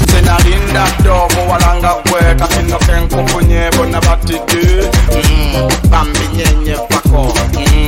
[0.00, 7.32] Nze nalinda ddo muwalanga gwe kati nno kenkufunye bonna batidde Mm, bambi nyenye vako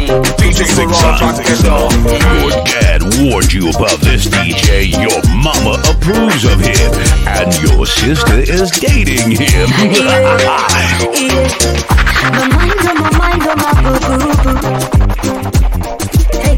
[0.09, 0.89] Mm, DJ Big
[1.69, 4.89] Your dad warned you about this DJ.
[4.89, 6.93] Your mama approves of him.
[7.29, 9.69] And your sister is dating him.
[12.33, 14.57] My mind on my mind on my boo boo boo.
[16.41, 16.57] Hey,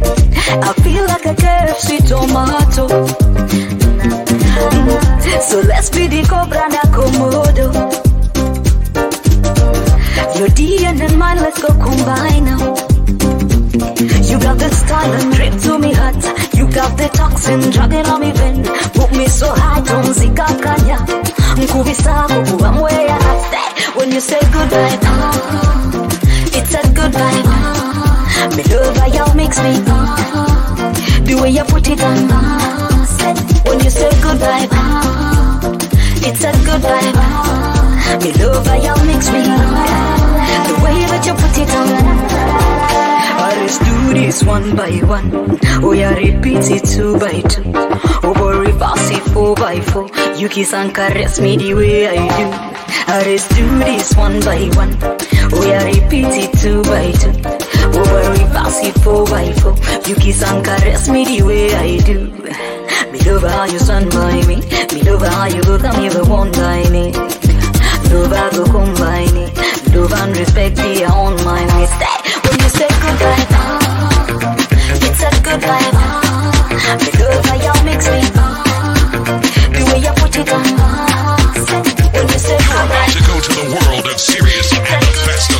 [0.63, 2.87] I feel like a KFC tomato.
[5.41, 7.73] So let's be the cobra na komodo.
[10.39, 12.90] Your DNA and mine, let's go combine now.
[13.73, 16.15] You got the style and drip to me hot.
[16.55, 18.65] You got the toxin dragging on me vein.
[18.95, 20.99] Put me so high, don't see kakanya.
[21.57, 23.61] Nkubisa kukuwa mwea after.
[23.99, 26.09] When you say goodbye, ah,
[26.59, 27.47] it's a good vibe.
[27.47, 29.83] Ah, me love how mix me.
[29.87, 30.93] Ah,
[31.25, 32.29] the way you put it on.
[32.33, 33.35] Ah, say,
[33.69, 35.61] when you say goodbye, ah,
[36.27, 37.15] it's a good vibe.
[37.17, 39.60] Ah, me love how mix me.
[44.31, 45.59] This one by one.
[45.83, 47.65] Oh yeah, repeat it two by two.
[48.23, 50.07] Boy, reverse it four by four.
[50.37, 52.47] You kiss and caress me the way I do.
[53.11, 54.95] Ah, Let's do this one by one.
[55.53, 57.33] Oh yeah, repeat it two by two.
[57.91, 59.75] Boy, reverse it four by four.
[60.07, 62.31] You kiss and caress me the way I do.
[63.11, 64.57] Me love how you stand by me.
[64.95, 67.11] Me love how you go come here one by me.
[68.15, 69.51] Love how go combine it.
[69.93, 72.45] Love and respect be on my mistake.
[72.47, 73.80] When you say goodbye,
[75.59, 78.21] good how you mix me.
[79.75, 80.63] The way you put it on.
[82.15, 85.60] When you say You're about to go to the world of serious and the best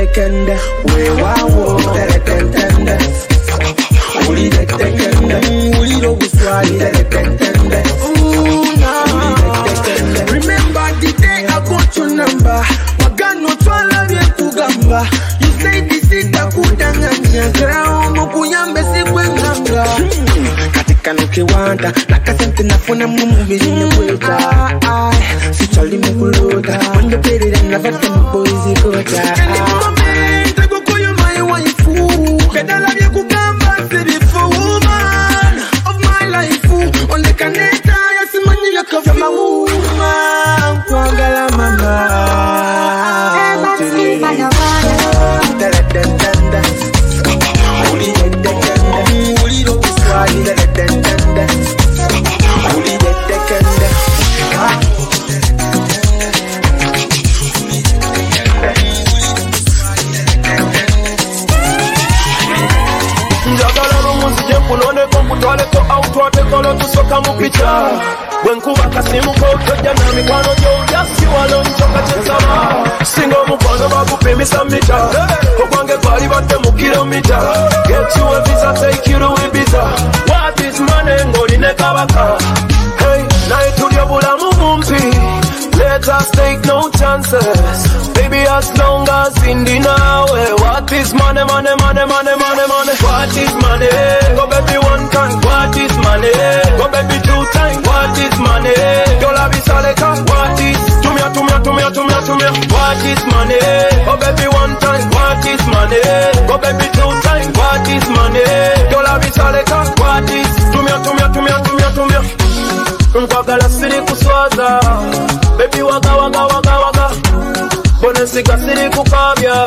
[0.00, 2.98] nteredentende ulideddekende weewaawo nteredentende
[4.28, 5.36] ulideddekende
[5.80, 7.82] ulira obuswali nteredentende
[10.32, 12.64] Remember the day I got your number.
[12.98, 15.06] Wagano twala byekugamba
[15.40, 16.00] You say this
[21.10, 24.38] kano kiwanda nakasente nafuna mu mubiri nekweta
[25.50, 29.22] sikyali mu kulota ondoperera navadde mu boizi kota
[30.56, 31.94] Tegukuyu my waifu
[32.52, 35.54] Kedala byekugamba sirifu woman
[35.90, 36.70] of my life
[37.14, 40.12] Ondekaneta yasimanyi yakava mawuma
[40.74, 41.92] nkwagala mama
[50.10, 51.09] Ulira
[65.30, 67.70] nkunoneko nkutwaleko autwatekolo tusoka mu pica
[68.44, 74.98] bwenkuba kasimuko tojja na mikwano gyojasi wano ncoka kyensaba singa omukwano bagupimisa mita.
[75.64, 77.38] Ogwange gwali badde mu kilomita
[77.86, 79.82] getuwe visa take you to Ibiza.
[80.28, 81.16] What is money?
[81.30, 82.38] Ng'oline kabaka.
[82.98, 85.00] Hey naye tulya bulamu bumpi
[86.08, 88.08] Us take no chances.
[88.18, 92.94] Baby, as long as Indy now, eh, what is money, money, money, money, money, money?
[93.04, 93.90] What is money?
[94.34, 95.38] Go baby one time.
[95.44, 96.34] What is money?
[96.80, 97.86] Go baby two times.
[97.86, 98.74] What is money?
[99.22, 100.08] Dollar bisaleka.
[100.26, 100.80] What is?
[101.04, 102.50] Tumia, tumia, tumia, tumia, tumia.
[102.74, 103.60] What is money?
[104.02, 105.04] Go baby one time.
[105.14, 106.02] What is money?
[106.48, 107.48] Go baby two times.
[107.54, 108.44] What is money?
[108.90, 109.78] Dollar bisaleka.
[110.00, 110.50] What is?
[110.74, 112.49] Tumia, tumia, tumia, tumia, tumia.
[113.14, 114.80] Nkwagala siri kuswaza
[115.58, 117.10] bebi waga waga waga waga.
[118.02, 119.64] Bonesiga siri kukabya?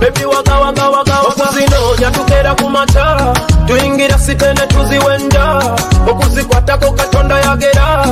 [0.00, 3.34] Bebi waga waga waga okuzinoonya tukeera ku mata
[3.66, 5.62] tuyingira sitene tuziwenda.
[6.10, 8.04] Okuzikwatako katonda yagera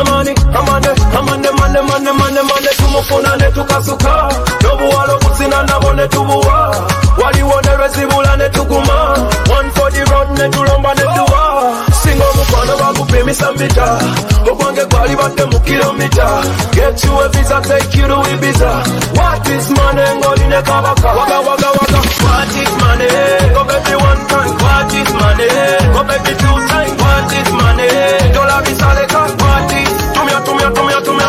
[0.00, 0.88] amani amane
[1.18, 4.28] amane mane mane mane mane tumufuna ne tukasuka
[4.62, 6.76] n'obuwala obuzina nabo ne tubuwa.
[7.22, 9.14] Waliwo ne lwezibula ne tuguma
[9.48, 11.40] one for the road ne tulomba ne tuwa.
[12.02, 12.76] Singa omukwano
[13.30, 13.98] bagupimisa mita
[14.50, 18.72] ogwange gwali badde mu kilomita get you a visa take you to Ibiza.
[19.16, 20.02] What is money?
[20.20, 22.00] Ng'oline kabaka waga waga waga.
[22.24, 23.08] What is money?
[23.54, 24.52] Go baby one time.
[24.58, 25.48] What is money?
[25.94, 26.92] Go baby two time.
[26.98, 27.88] What is money?
[28.34, 29.90] Dollar bisaleka what is?
[30.14, 31.19] Tumia tumia tumia tumia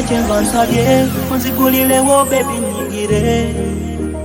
[0.00, 3.54] nilakyenvansabye onzigulirewo bebi nyingire.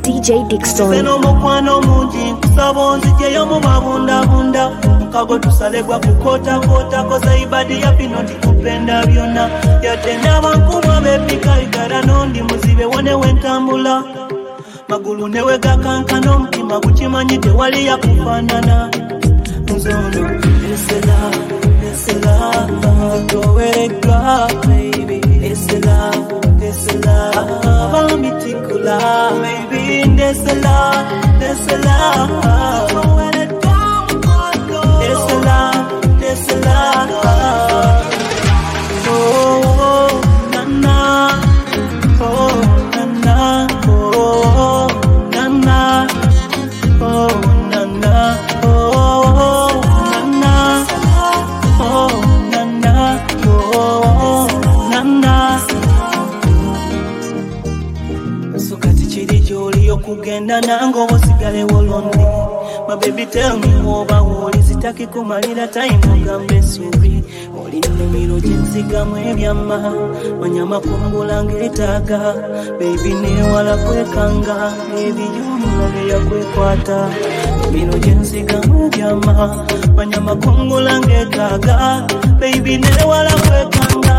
[0.03, 0.87] DJ Dixon.
[0.87, 4.69] nze n'omukwano mungi nkusaba onzijeyo mu mabundabunda.
[4.99, 9.49] Mukago tusalebwa kukotakota koza ibadi ya bino ndikupenda byonna.
[9.83, 14.03] Yadde n'abankumwa bepikayigara n'ondi muzibe wonewe ntambula.
[14.89, 18.89] Magulu newe gakankana omutima gukimanyi tewali yakufaanana
[19.75, 20.21] nzono
[20.73, 21.17] esela
[21.89, 22.35] esela
[23.27, 25.14] towega baby
[27.15, 28.97] esela bamitikula
[29.41, 30.77] baby ndesela
[31.35, 31.97] ndesela
[35.11, 35.57] esela
[36.31, 37.74] esela oh
[63.15, 67.23] baby tell me oba olizitaki kumalira time ogambe siri
[67.63, 69.77] olinimiro gyenzigamu ebyama
[70.41, 72.19] manya amakombula ngeetaaga
[72.79, 74.57] bebi neewala kwekanga
[75.03, 76.97] ebiyumula byeyakwekwaata
[77.67, 79.33] emiro gyenzigamu ebyama
[79.95, 81.75] manya amakombula ngeetaaga
[82.39, 84.15] bebi neewala kwekanga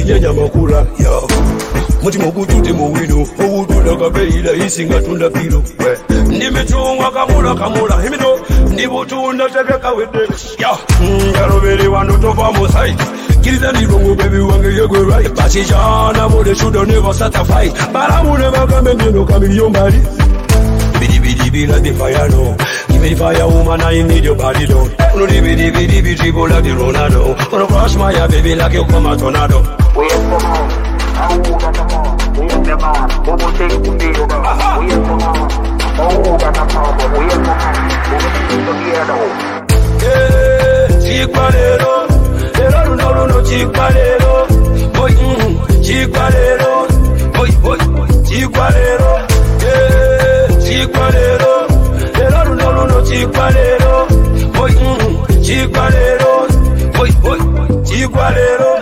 [0.00, 1.28] chinyenya makula, yo.
[2.02, 5.62] mutima ogujjudde mu wino owutunda kabeeyira isi nga tunda piro
[6.26, 8.30] ndi micungwa kamula kamula emino
[8.72, 10.22] ndi butunda tebyakawedde
[11.28, 13.04] njalobere wano tova mu saiti
[13.42, 16.84] kiriza ndirongo bebi wange yegwe right bakikyana bole shudo
[19.24, 20.00] kamiliyo mbali.
[21.00, 22.56] Bidi bidi bila the fire no.
[22.88, 25.26] Give me the fire woman I need your body down No.
[25.26, 27.50] Di bidi bidi bidi dribble like the Ronaldo.
[27.50, 29.79] Gonna crush my baby like you come tornado
[41.02, 41.92] chikwa lero
[42.58, 44.46] lero luno luno chikwa lero
[44.94, 45.82] boy mm,
[46.30, 46.86] lero
[47.36, 47.78] boy boy
[48.28, 49.12] chikwa lero
[49.62, 51.52] yeah, chikwa lero
[53.54, 54.06] lero
[54.56, 55.42] boy mm,
[55.90, 56.46] lero
[56.96, 57.38] boy boy
[57.84, 58.79] chikwa lero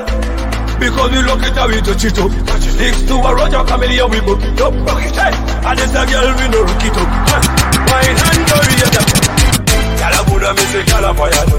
[0.79, 2.24] because we look it up with the chito
[2.59, 4.72] Sticks to a Roger Camellia we book it up.
[4.72, 5.35] Hey,
[5.66, 7.09] And it's a girl we no look it up.
[7.91, 9.03] My hand dirty as a
[9.99, 11.57] Gala Buddha me say gala fire no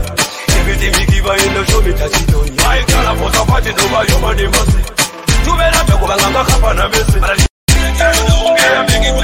[0.59, 3.41] Everything we give her in the show me touch it on My gala for the
[3.47, 4.82] party over your money must be.
[5.43, 7.20] Tu bela toko banganga kapa na besi
[7.99, 9.15] Yeah, make it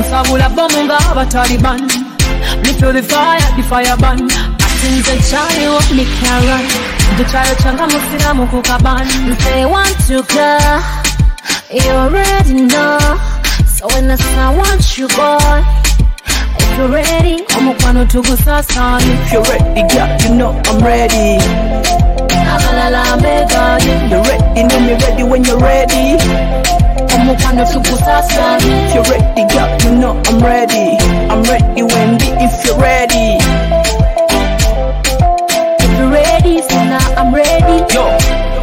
[0.00, 1.80] nsabula bomu nga abataliban
[2.64, 4.30] me feel the fire the fire burn
[4.66, 6.58] asinze chaliwo mikara
[7.14, 9.06] ntukyayo kyanga musiramu ku kaban
[9.44, 10.48] Say want to go,
[11.70, 12.98] you already know.
[13.66, 15.62] So when I say I want you, boy,
[16.58, 21.38] if you're ready, omukwano tugusasanye If you're ready, girl, you know I'm ready.
[22.54, 26.79] abalala mbegaye You're ready, know me ready when you're ready.
[27.14, 30.96] Omukwano tugusasanye If you're ready, girl, you know I'm ready.
[31.30, 33.38] I'm ready, Wendy, if you're ready.
[35.80, 38.18] if you're ready so now I'm ready Yo,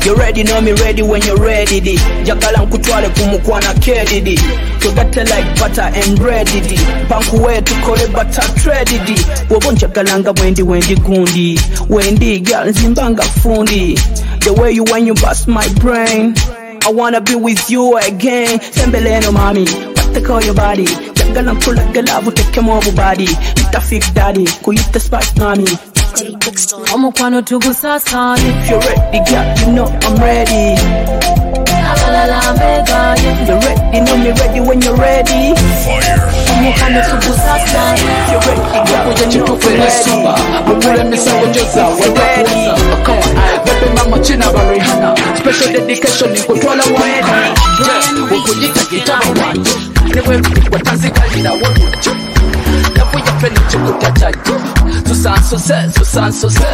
[0.06, 1.80] you ready, know me ready when you're ready.
[1.80, 1.98] Di.
[2.24, 4.40] Jagala nkutwale kumukwana kedidi.
[4.80, 6.78] Tugate like butter and bread di.
[7.10, 9.16] Banku wetu kole butter trade di.
[9.50, 11.60] Wobo njagalanga wendi wendi gundi.
[11.90, 13.96] Wendi girl nzimbanga fundi.
[14.40, 16.34] The way you when you bust my brain.
[16.86, 18.60] I wanna be with you again.
[18.60, 19.66] Sembeleno mami,
[19.96, 20.86] what they call your body?
[20.86, 23.28] Jagala nkulaga love utekemo body.
[23.56, 25.68] Ita fig daddy, kuyita spark mami.
[26.94, 31.77] omukwano tugusasanye If you're ready, girl, you know I'm ready.
[31.88, 35.56] You're ready, know me ready when you're ready.
[35.56, 35.88] If
[38.28, 38.62] you're ready,
[39.08, 40.68] girl, you know I'm Venezuela, ready.
[40.68, 42.76] mukule misango njoza webakuza
[43.66, 49.72] bebe mama china barihana special dedication nkutwala wani ukuyita gitabo wanje
[50.14, 50.42] niwe
[50.72, 52.12] watazikalira womuco
[52.98, 54.56] navuye fene kikutacajo
[55.08, 56.66] susansose susansose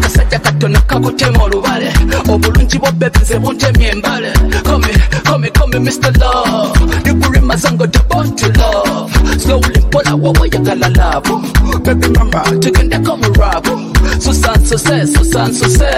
[0.00, 1.92] kasajja katono kakutema olubale
[2.28, 4.32] obulungi bwo bebe nze buntemye embale
[4.64, 4.88] komi
[5.28, 6.80] komi komi mr love.
[7.04, 9.12] Niguri mazango dabont to love.
[9.40, 11.42] Slowly mpola wawayagala labo
[11.84, 13.80] baby mama tugendeko murabu
[14.18, 15.88] susansose susansose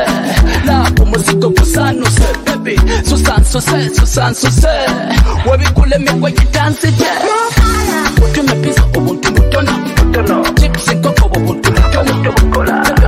[0.66, 2.80] labo muziko gusanuse baby.
[3.08, 4.68] Susansose susansose
[6.38, 7.06] webikulemekwe gitansije
[8.24, 9.72] utumepiza obuntu butono
[10.54, 12.32] chips enkoko obuntu butono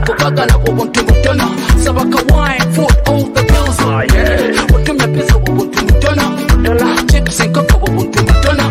[0.07, 1.45] kubagala obuntu butono
[1.85, 3.79] sabaka wine food all the bills
[4.75, 6.23] utumepiza obuntu butono
[7.07, 8.65] chips enkoko obuntu butono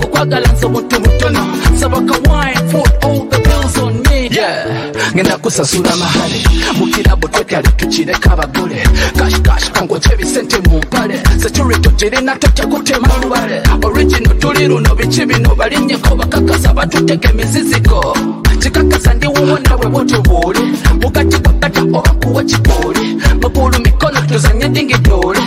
[0.00, 1.40] kukwagala nze obuntu butono
[1.80, 4.28] sabaka wine food all the bills on me.
[4.30, 4.66] Yeah.
[5.14, 6.44] Ngenda kusasula mahale
[6.78, 8.82] mukirabo twekyali tukireka abagole
[9.18, 15.54] kashkash kangoje ebisente mu mpale security girina totya kutema lubale original tuli luno biki bino
[15.54, 18.16] balinnyeko bakakasa batuteka emiziziko
[18.58, 20.60] kikakasa ndi wuwo nawe bwotubuule
[21.02, 25.40] mugati gwakata oba kuwa kipooli magulu mikono tuzanye dingidole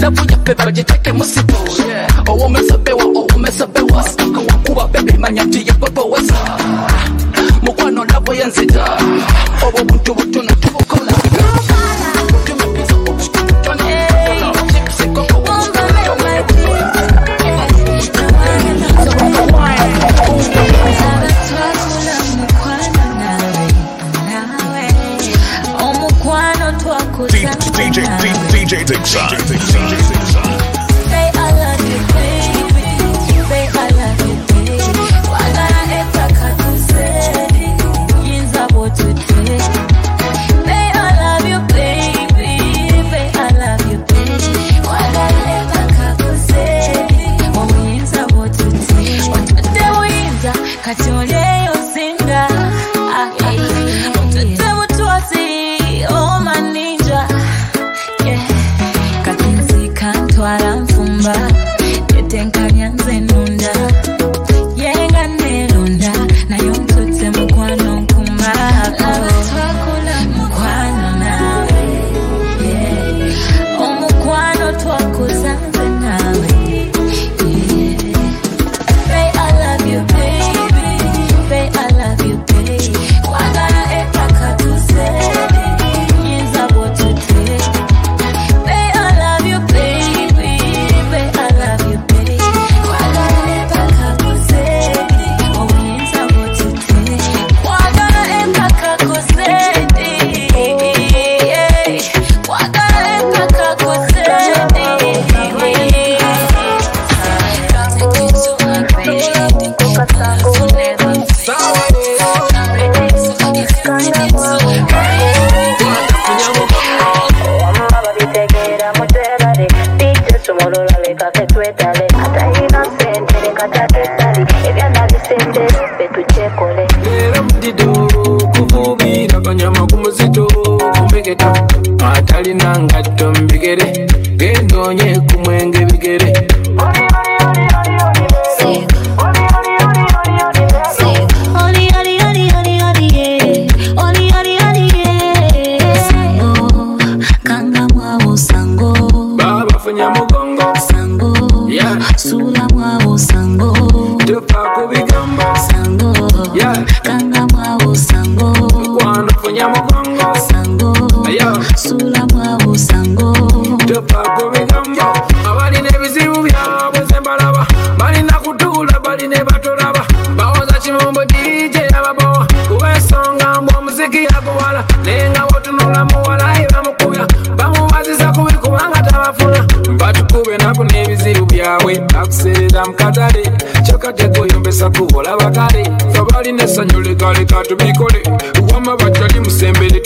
[0.00, 5.69] lavu yaffe bagiteke musituule owomesabewa owomesabewa kawakuba bebe manya nti yekwepowesa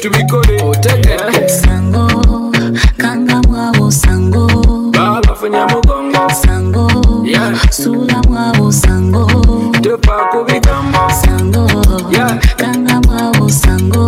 [0.05, 2.07] tubikore utegere sango
[2.97, 4.47] kanga mwabo sango.
[4.93, 6.31] Baba fanya mugongo.
[6.43, 6.89] Sango
[7.27, 7.71] yeah.
[7.71, 9.25] sula mwabo sango.
[9.83, 11.65] Tupa kubigambo sango
[12.13, 12.39] yeah.
[12.57, 14.07] kanga mwabo sango.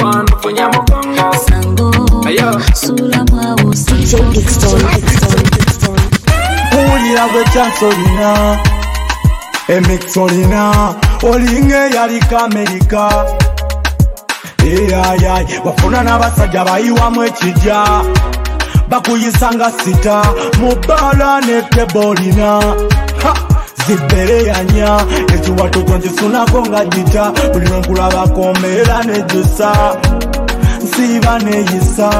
[0.00, 1.36] Kwano fanya mugongo.
[1.48, 1.90] Sango
[2.30, 2.74] yeah.
[2.74, 4.28] sula mwabo sango.
[6.76, 8.58] Ulira gwecyansolina
[9.68, 13.26] emixolina olinge yalikamerika
[14.66, 17.84] eyayayi wafuna n'abasajja bayiwamu ekijja.
[18.88, 20.22] Bakuyisa nga sita
[20.60, 22.60] mu bbaala ne tebolina
[23.86, 25.00] zibereyanya
[25.34, 27.32] ekiwato kyo nkisunako nga gita.
[27.52, 29.72] Buli lwenkulabako mbeera nejusa
[30.82, 32.10] nsiiba neyisa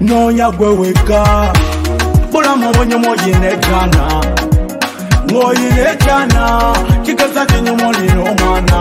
[0.00, 1.52] noonya gwe weka
[2.32, 4.04] bulamu obwenyumu oyina ekyana.
[5.30, 6.44] Ng'oyina ekyana.
[7.04, 8.80] Kigeza kinyumu olina omwana.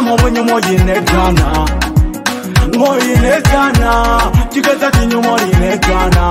[0.00, 1.66] mulamu obunyuma oyina egaana
[2.74, 3.90] ng'oyina egaana
[4.52, 6.24] kigeza kinyuma oyina egaana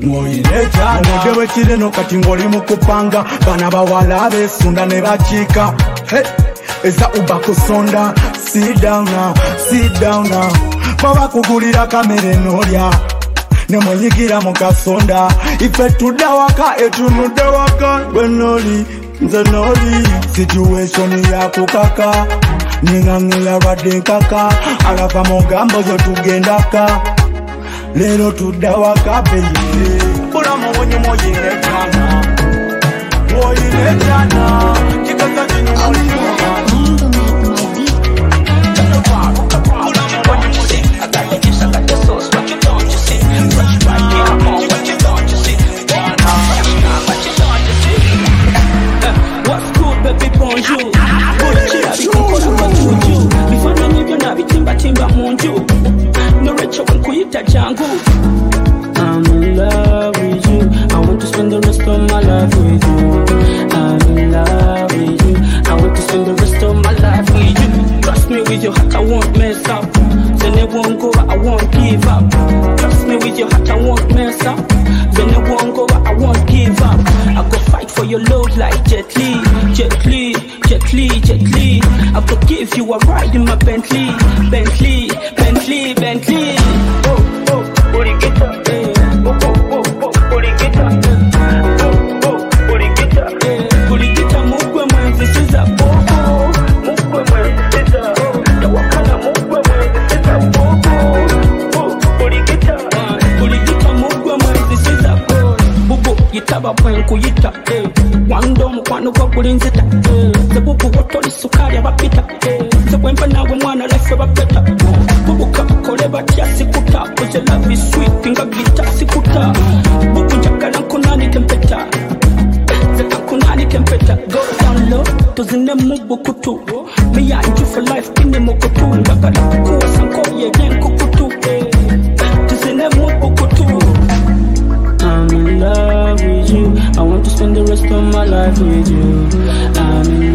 [0.00, 3.24] mudde bwekireno kati ng'oli mukupanga.
[3.46, 5.72] Bana bawala beesunda ne bakiika
[6.84, 8.14] eza uba kusonda.
[8.44, 9.34] Sidawna
[9.68, 10.40] sidawna
[11.02, 12.90] babakugulira kamere n'olya.
[13.68, 15.28] Ne muyigira mu kasonda.
[15.60, 18.84] Ife tudda waka etunudde waka lwenoli
[19.22, 19.94] nze noli
[20.34, 22.10] situation yakukaka
[22.82, 24.42] ningaŋŋeya lwadde nkaka
[24.88, 26.84] alava mu gambo zo tugendaka
[27.98, 29.86] leero tudda waka beye
[30.32, 32.04] bulamu bunyumu oyina ekyana
[33.46, 33.82] oyina
[57.40, 57.88] Jangu.
[58.96, 60.60] I'm in love with you.
[60.94, 63.68] I want to spend the rest of my life with you.
[63.72, 65.36] I'm in love with you.
[65.64, 68.00] I want to spend the rest of my life with you.
[68.02, 69.90] Trust me with your heart, I won't mess up.
[69.92, 72.30] Then it won't go, I won't give up.
[72.78, 74.68] Trust me with your heart, I won't mess up.
[74.68, 77.00] Then it won't go, I won't give up.
[77.00, 79.40] I go fight for your love like Jet Li,
[79.72, 80.34] Jet Li,
[80.68, 81.80] Jet Li, Jet Li.
[82.14, 84.06] I go give you a ride in my Bentley,
[84.50, 85.08] Bentley,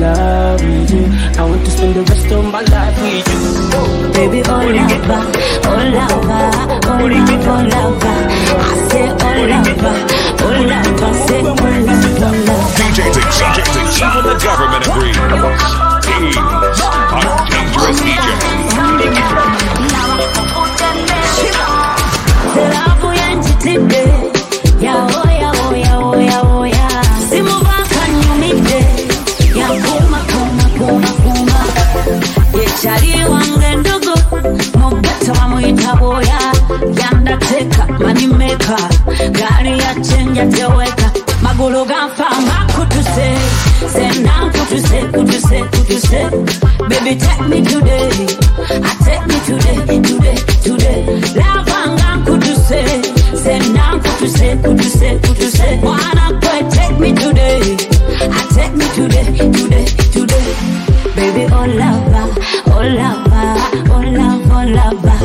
[0.07, 1.05] love with you.
[1.39, 3.41] I want to spend the rest of my life with you.
[4.17, 5.23] Baby, oh lover,
[5.67, 6.47] oh lover,
[6.91, 8.17] oh lover, oh lover.
[8.57, 9.97] I say oh lover,
[10.43, 11.53] oh lover, say oh
[11.87, 12.57] lover.
[12.77, 13.51] DJ Dixon.
[14.05, 15.17] Even the government agrees.
[16.07, 16.43] He's a
[17.51, 18.56] dangerous DJ.
[37.11, 38.77] Yandateka manimeka
[39.31, 43.27] gari ya chenja teweka magulu ganfanga kutuse
[43.93, 46.21] sena kutuse kutuse kutuse
[46.89, 48.09] baby take me today
[48.83, 51.05] I take me today today today.
[51.39, 52.81] Lavanga kutuse
[53.43, 57.77] sena kutuse kutuse kutuse mwana kwe take me today
[58.19, 60.55] I take me today today today.
[61.15, 62.25] Baby oh lover
[62.75, 63.49] oh lover
[63.93, 65.19] oh love oh lover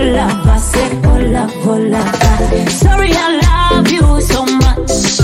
[0.00, 0.90] oh lover say
[1.30, 5.20] love oh sorry I love you so much.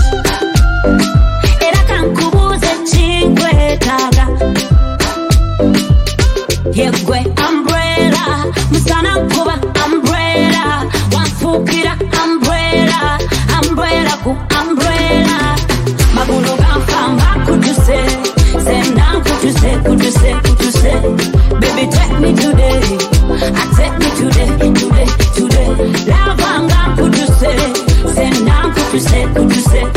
[1.66, 4.26] Era kankubuze chingwetaga
[6.74, 7.18] yegwe
[7.48, 8.24] umbrella.
[8.70, 9.54] Musana kuba
[9.86, 10.64] umbrella.
[11.14, 11.92] Wanfukira
[12.24, 13.18] umbrella.
[13.62, 15.38] Umbrella ku umbrella.
[16.14, 17.98] Magulu ganfanga kutuse
[18.64, 20.92] senda kutuse kutuse kutuse
[21.60, 22.75] baby take me today
[29.36, 29.95] kutuse kutuse kutuse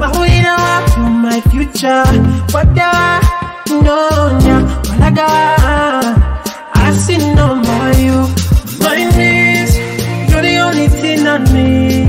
[0.00, 0.12] But
[0.42, 2.04] know my future?
[2.52, 2.88] What the
[3.86, 3.98] no,
[4.46, 6.04] yeah, what I got?
[6.74, 8.18] I see no more you.
[8.80, 9.76] My knees,
[10.30, 12.06] you're the only thing I need.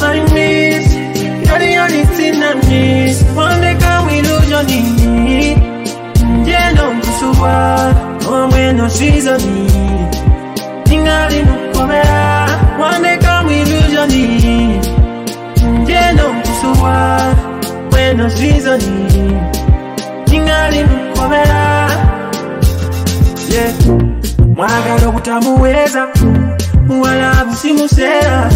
[0.00, 0.86] My knees,
[1.46, 3.16] you're the only thing I need.
[3.36, 5.58] One day can we lose your need?
[6.42, 7.94] njeno nkusuwa
[8.32, 9.70] omweno sizoni
[10.86, 12.23] ningali nukomera wandeka
[16.84, 17.34] nkusuwa
[17.92, 19.32] mweno sizoni
[20.30, 21.90] ningali nukomera
[23.52, 23.72] yeah.
[24.56, 26.08] mwagala obutamuweeza
[26.86, 28.50] muwalabu simusera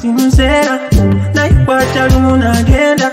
[0.00, 0.80] simusera
[1.34, 3.10] nayikwata lumu nagenda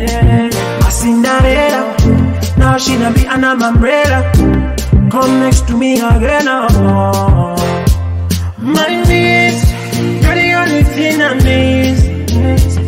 [0.00, 0.88] yeah.
[0.88, 1.82] asindalela
[2.58, 4.32] Now she done be my umbrella.
[5.10, 6.48] Come next to me again.
[6.48, 7.54] Oh.
[8.58, 9.62] My knees,
[10.22, 12.85] you're the only thing I need.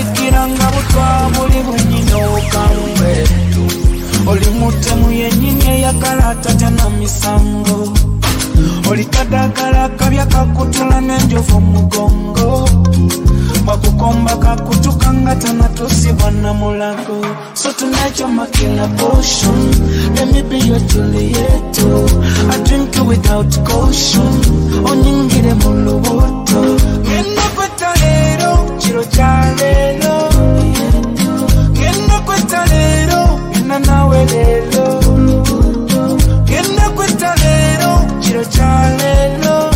[0.00, 2.12] Jjukira nga bwe twabuli bwennyini
[4.30, 7.92] oli mutemu yennyini eyagala atatya na misango.
[8.90, 12.68] Olitadagala kabya kakutula n'enjovu mugongo.
[13.64, 17.20] Bwakukomba kakutuka nga tanatuusibwa namulago
[17.54, 19.68] so tunacho makila potion
[20.22, 21.88] emibi yo tuli yetu
[22.52, 24.32] adrink without caution
[24.84, 26.79] onyingire mu lubuto
[28.90, 30.28] usirochane lo
[31.72, 35.00] genda kwetta lero genda nawe lero
[36.44, 39.70] genda kwetta lero chiro cha lero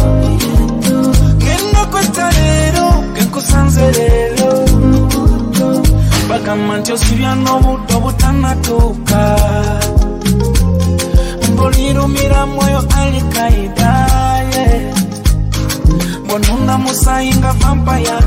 [1.39, 4.51] genda kwetta lero kekusanze lero
[6.29, 9.21] bagamba nti osibya n'obudde obutanatuuka
[11.53, 13.91] mbulirumira mwoyo alikaida
[16.27, 18.19] bonunga musayi nga vampaya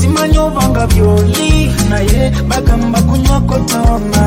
[0.00, 4.24] simanyi obanga byoli naye bagamba kunywa kotona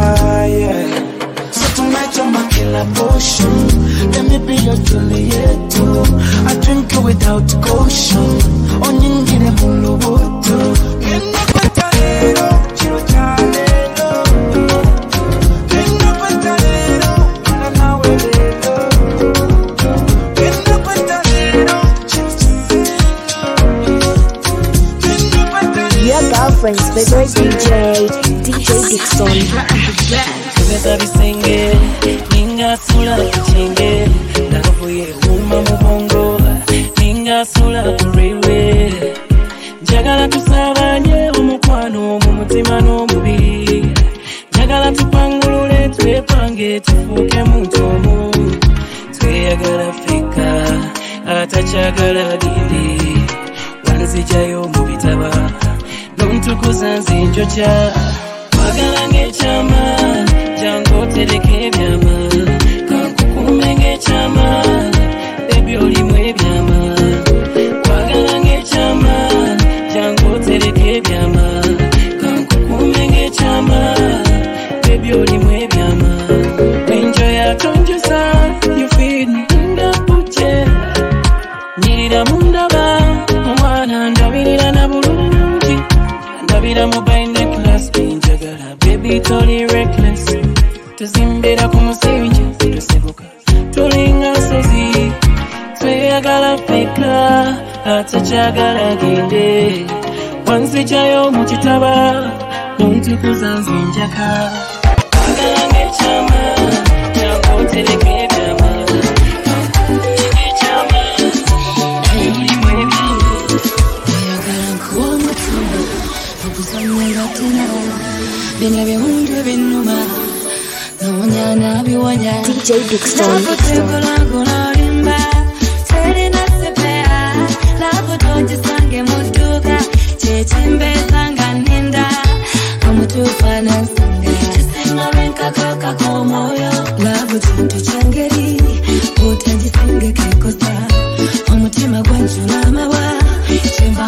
[1.52, 5.60] So tonight you're my killer potion Let me be your Juliet
[6.62, 8.28] drink without caution.
[8.82, 9.68] Onyingire mu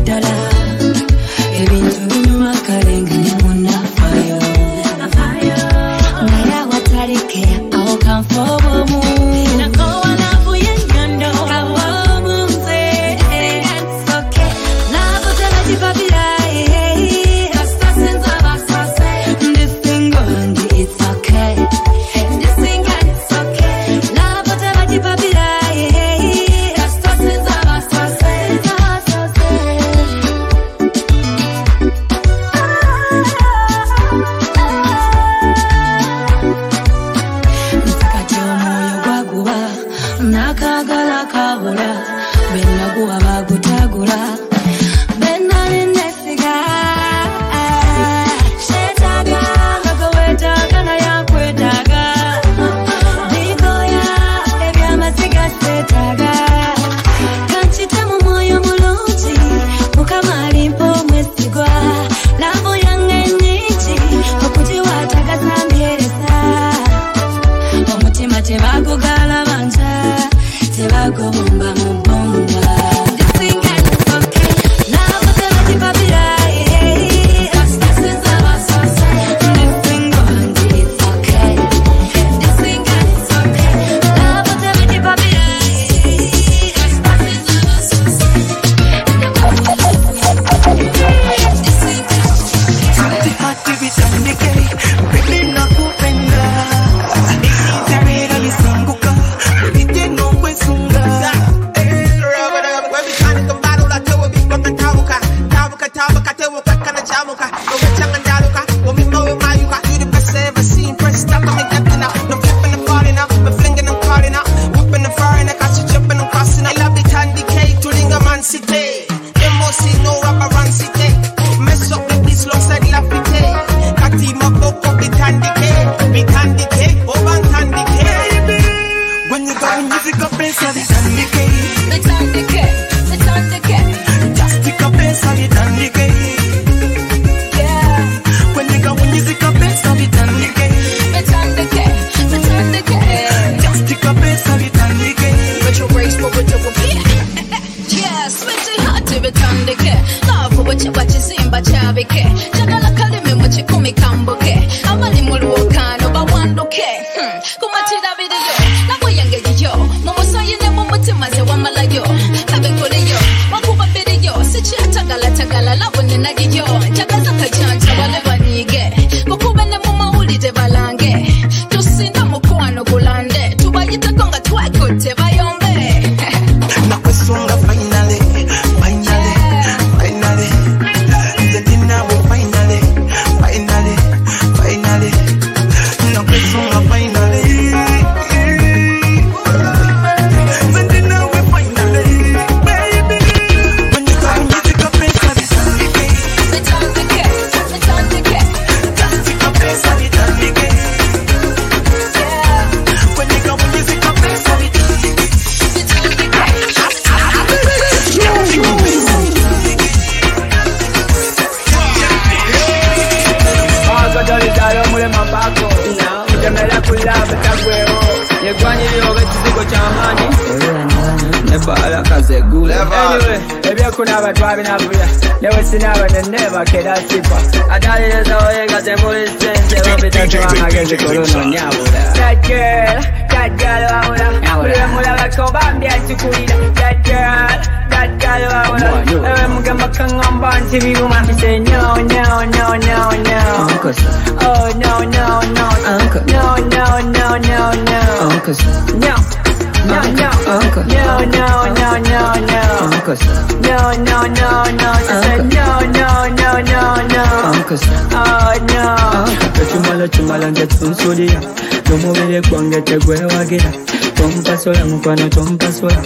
[253.11, 253.27] Uncles.
[253.67, 254.91] No, no, no, no.
[254.99, 257.23] She said no, no, no, no, no.
[257.51, 257.83] Uncles.
[257.83, 258.85] Oh no.
[259.19, 259.67] Uncles.
[259.71, 261.41] Chumala chumala get some sodia.
[261.89, 263.71] No more with a kwang get a gwele wagera.
[264.15, 266.01] Tompa sola mkwano tompa sola.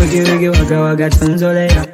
[0.00, 1.86] Wigi wigi waga waga tunzolea.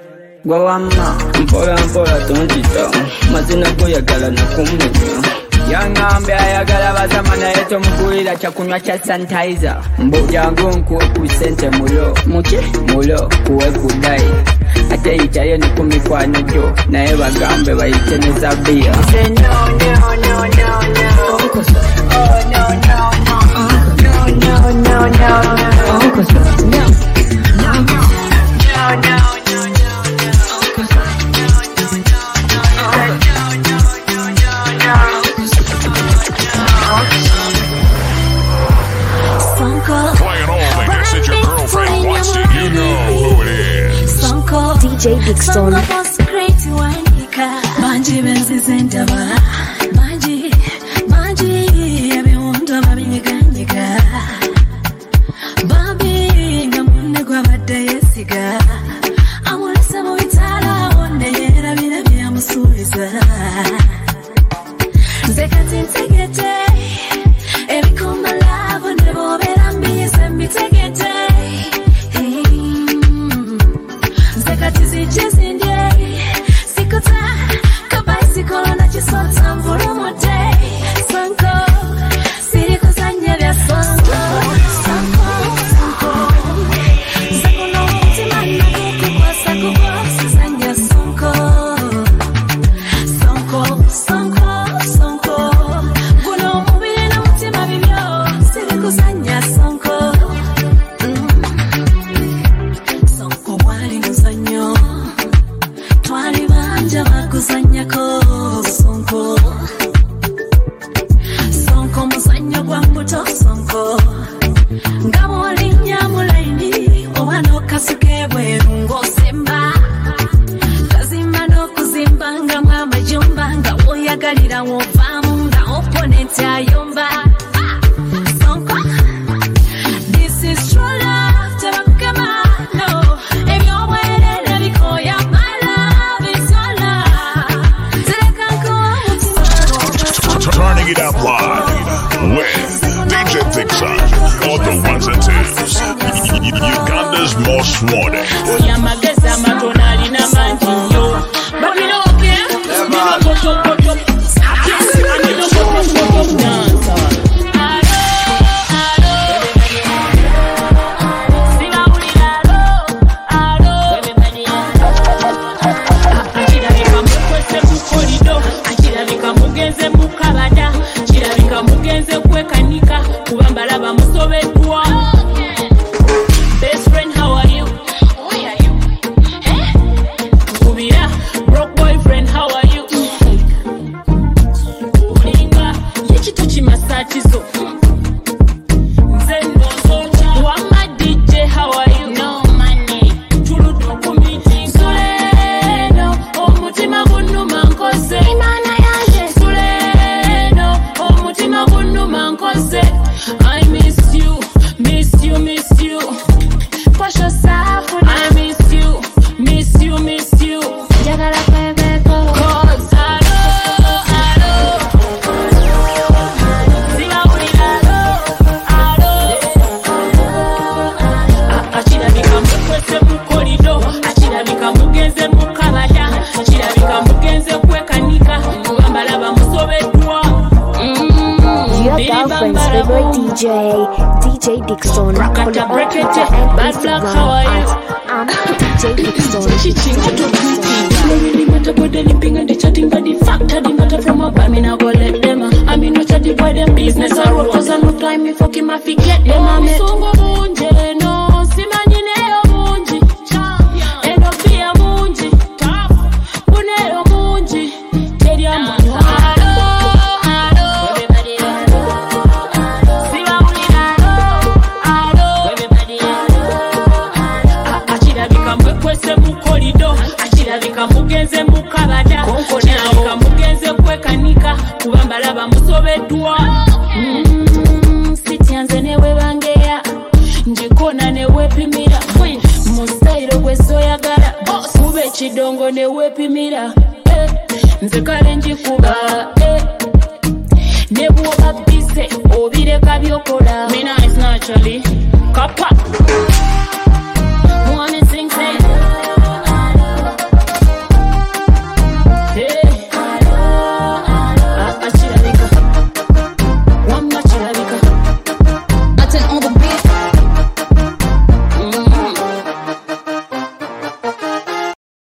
[0.44, 1.16] Gwa wamma.
[1.40, 2.90] Mpola mpola tontita.
[3.32, 5.36] Mazina kuyagala na kumnita.
[5.70, 11.20] Yangambye ayagala bazama naye tomukuwira kyakunywa kya sanitizer mbu jangu nkuwe ku
[11.78, 12.56] mulo muki
[12.92, 14.22] mulo kuwe kudai
[14.90, 16.74] ate yitayo nikumikwano gyo.
[16.90, 17.14] Naye
[19.42, 20.55] no, no, no, no
[45.56, 46.05] 走了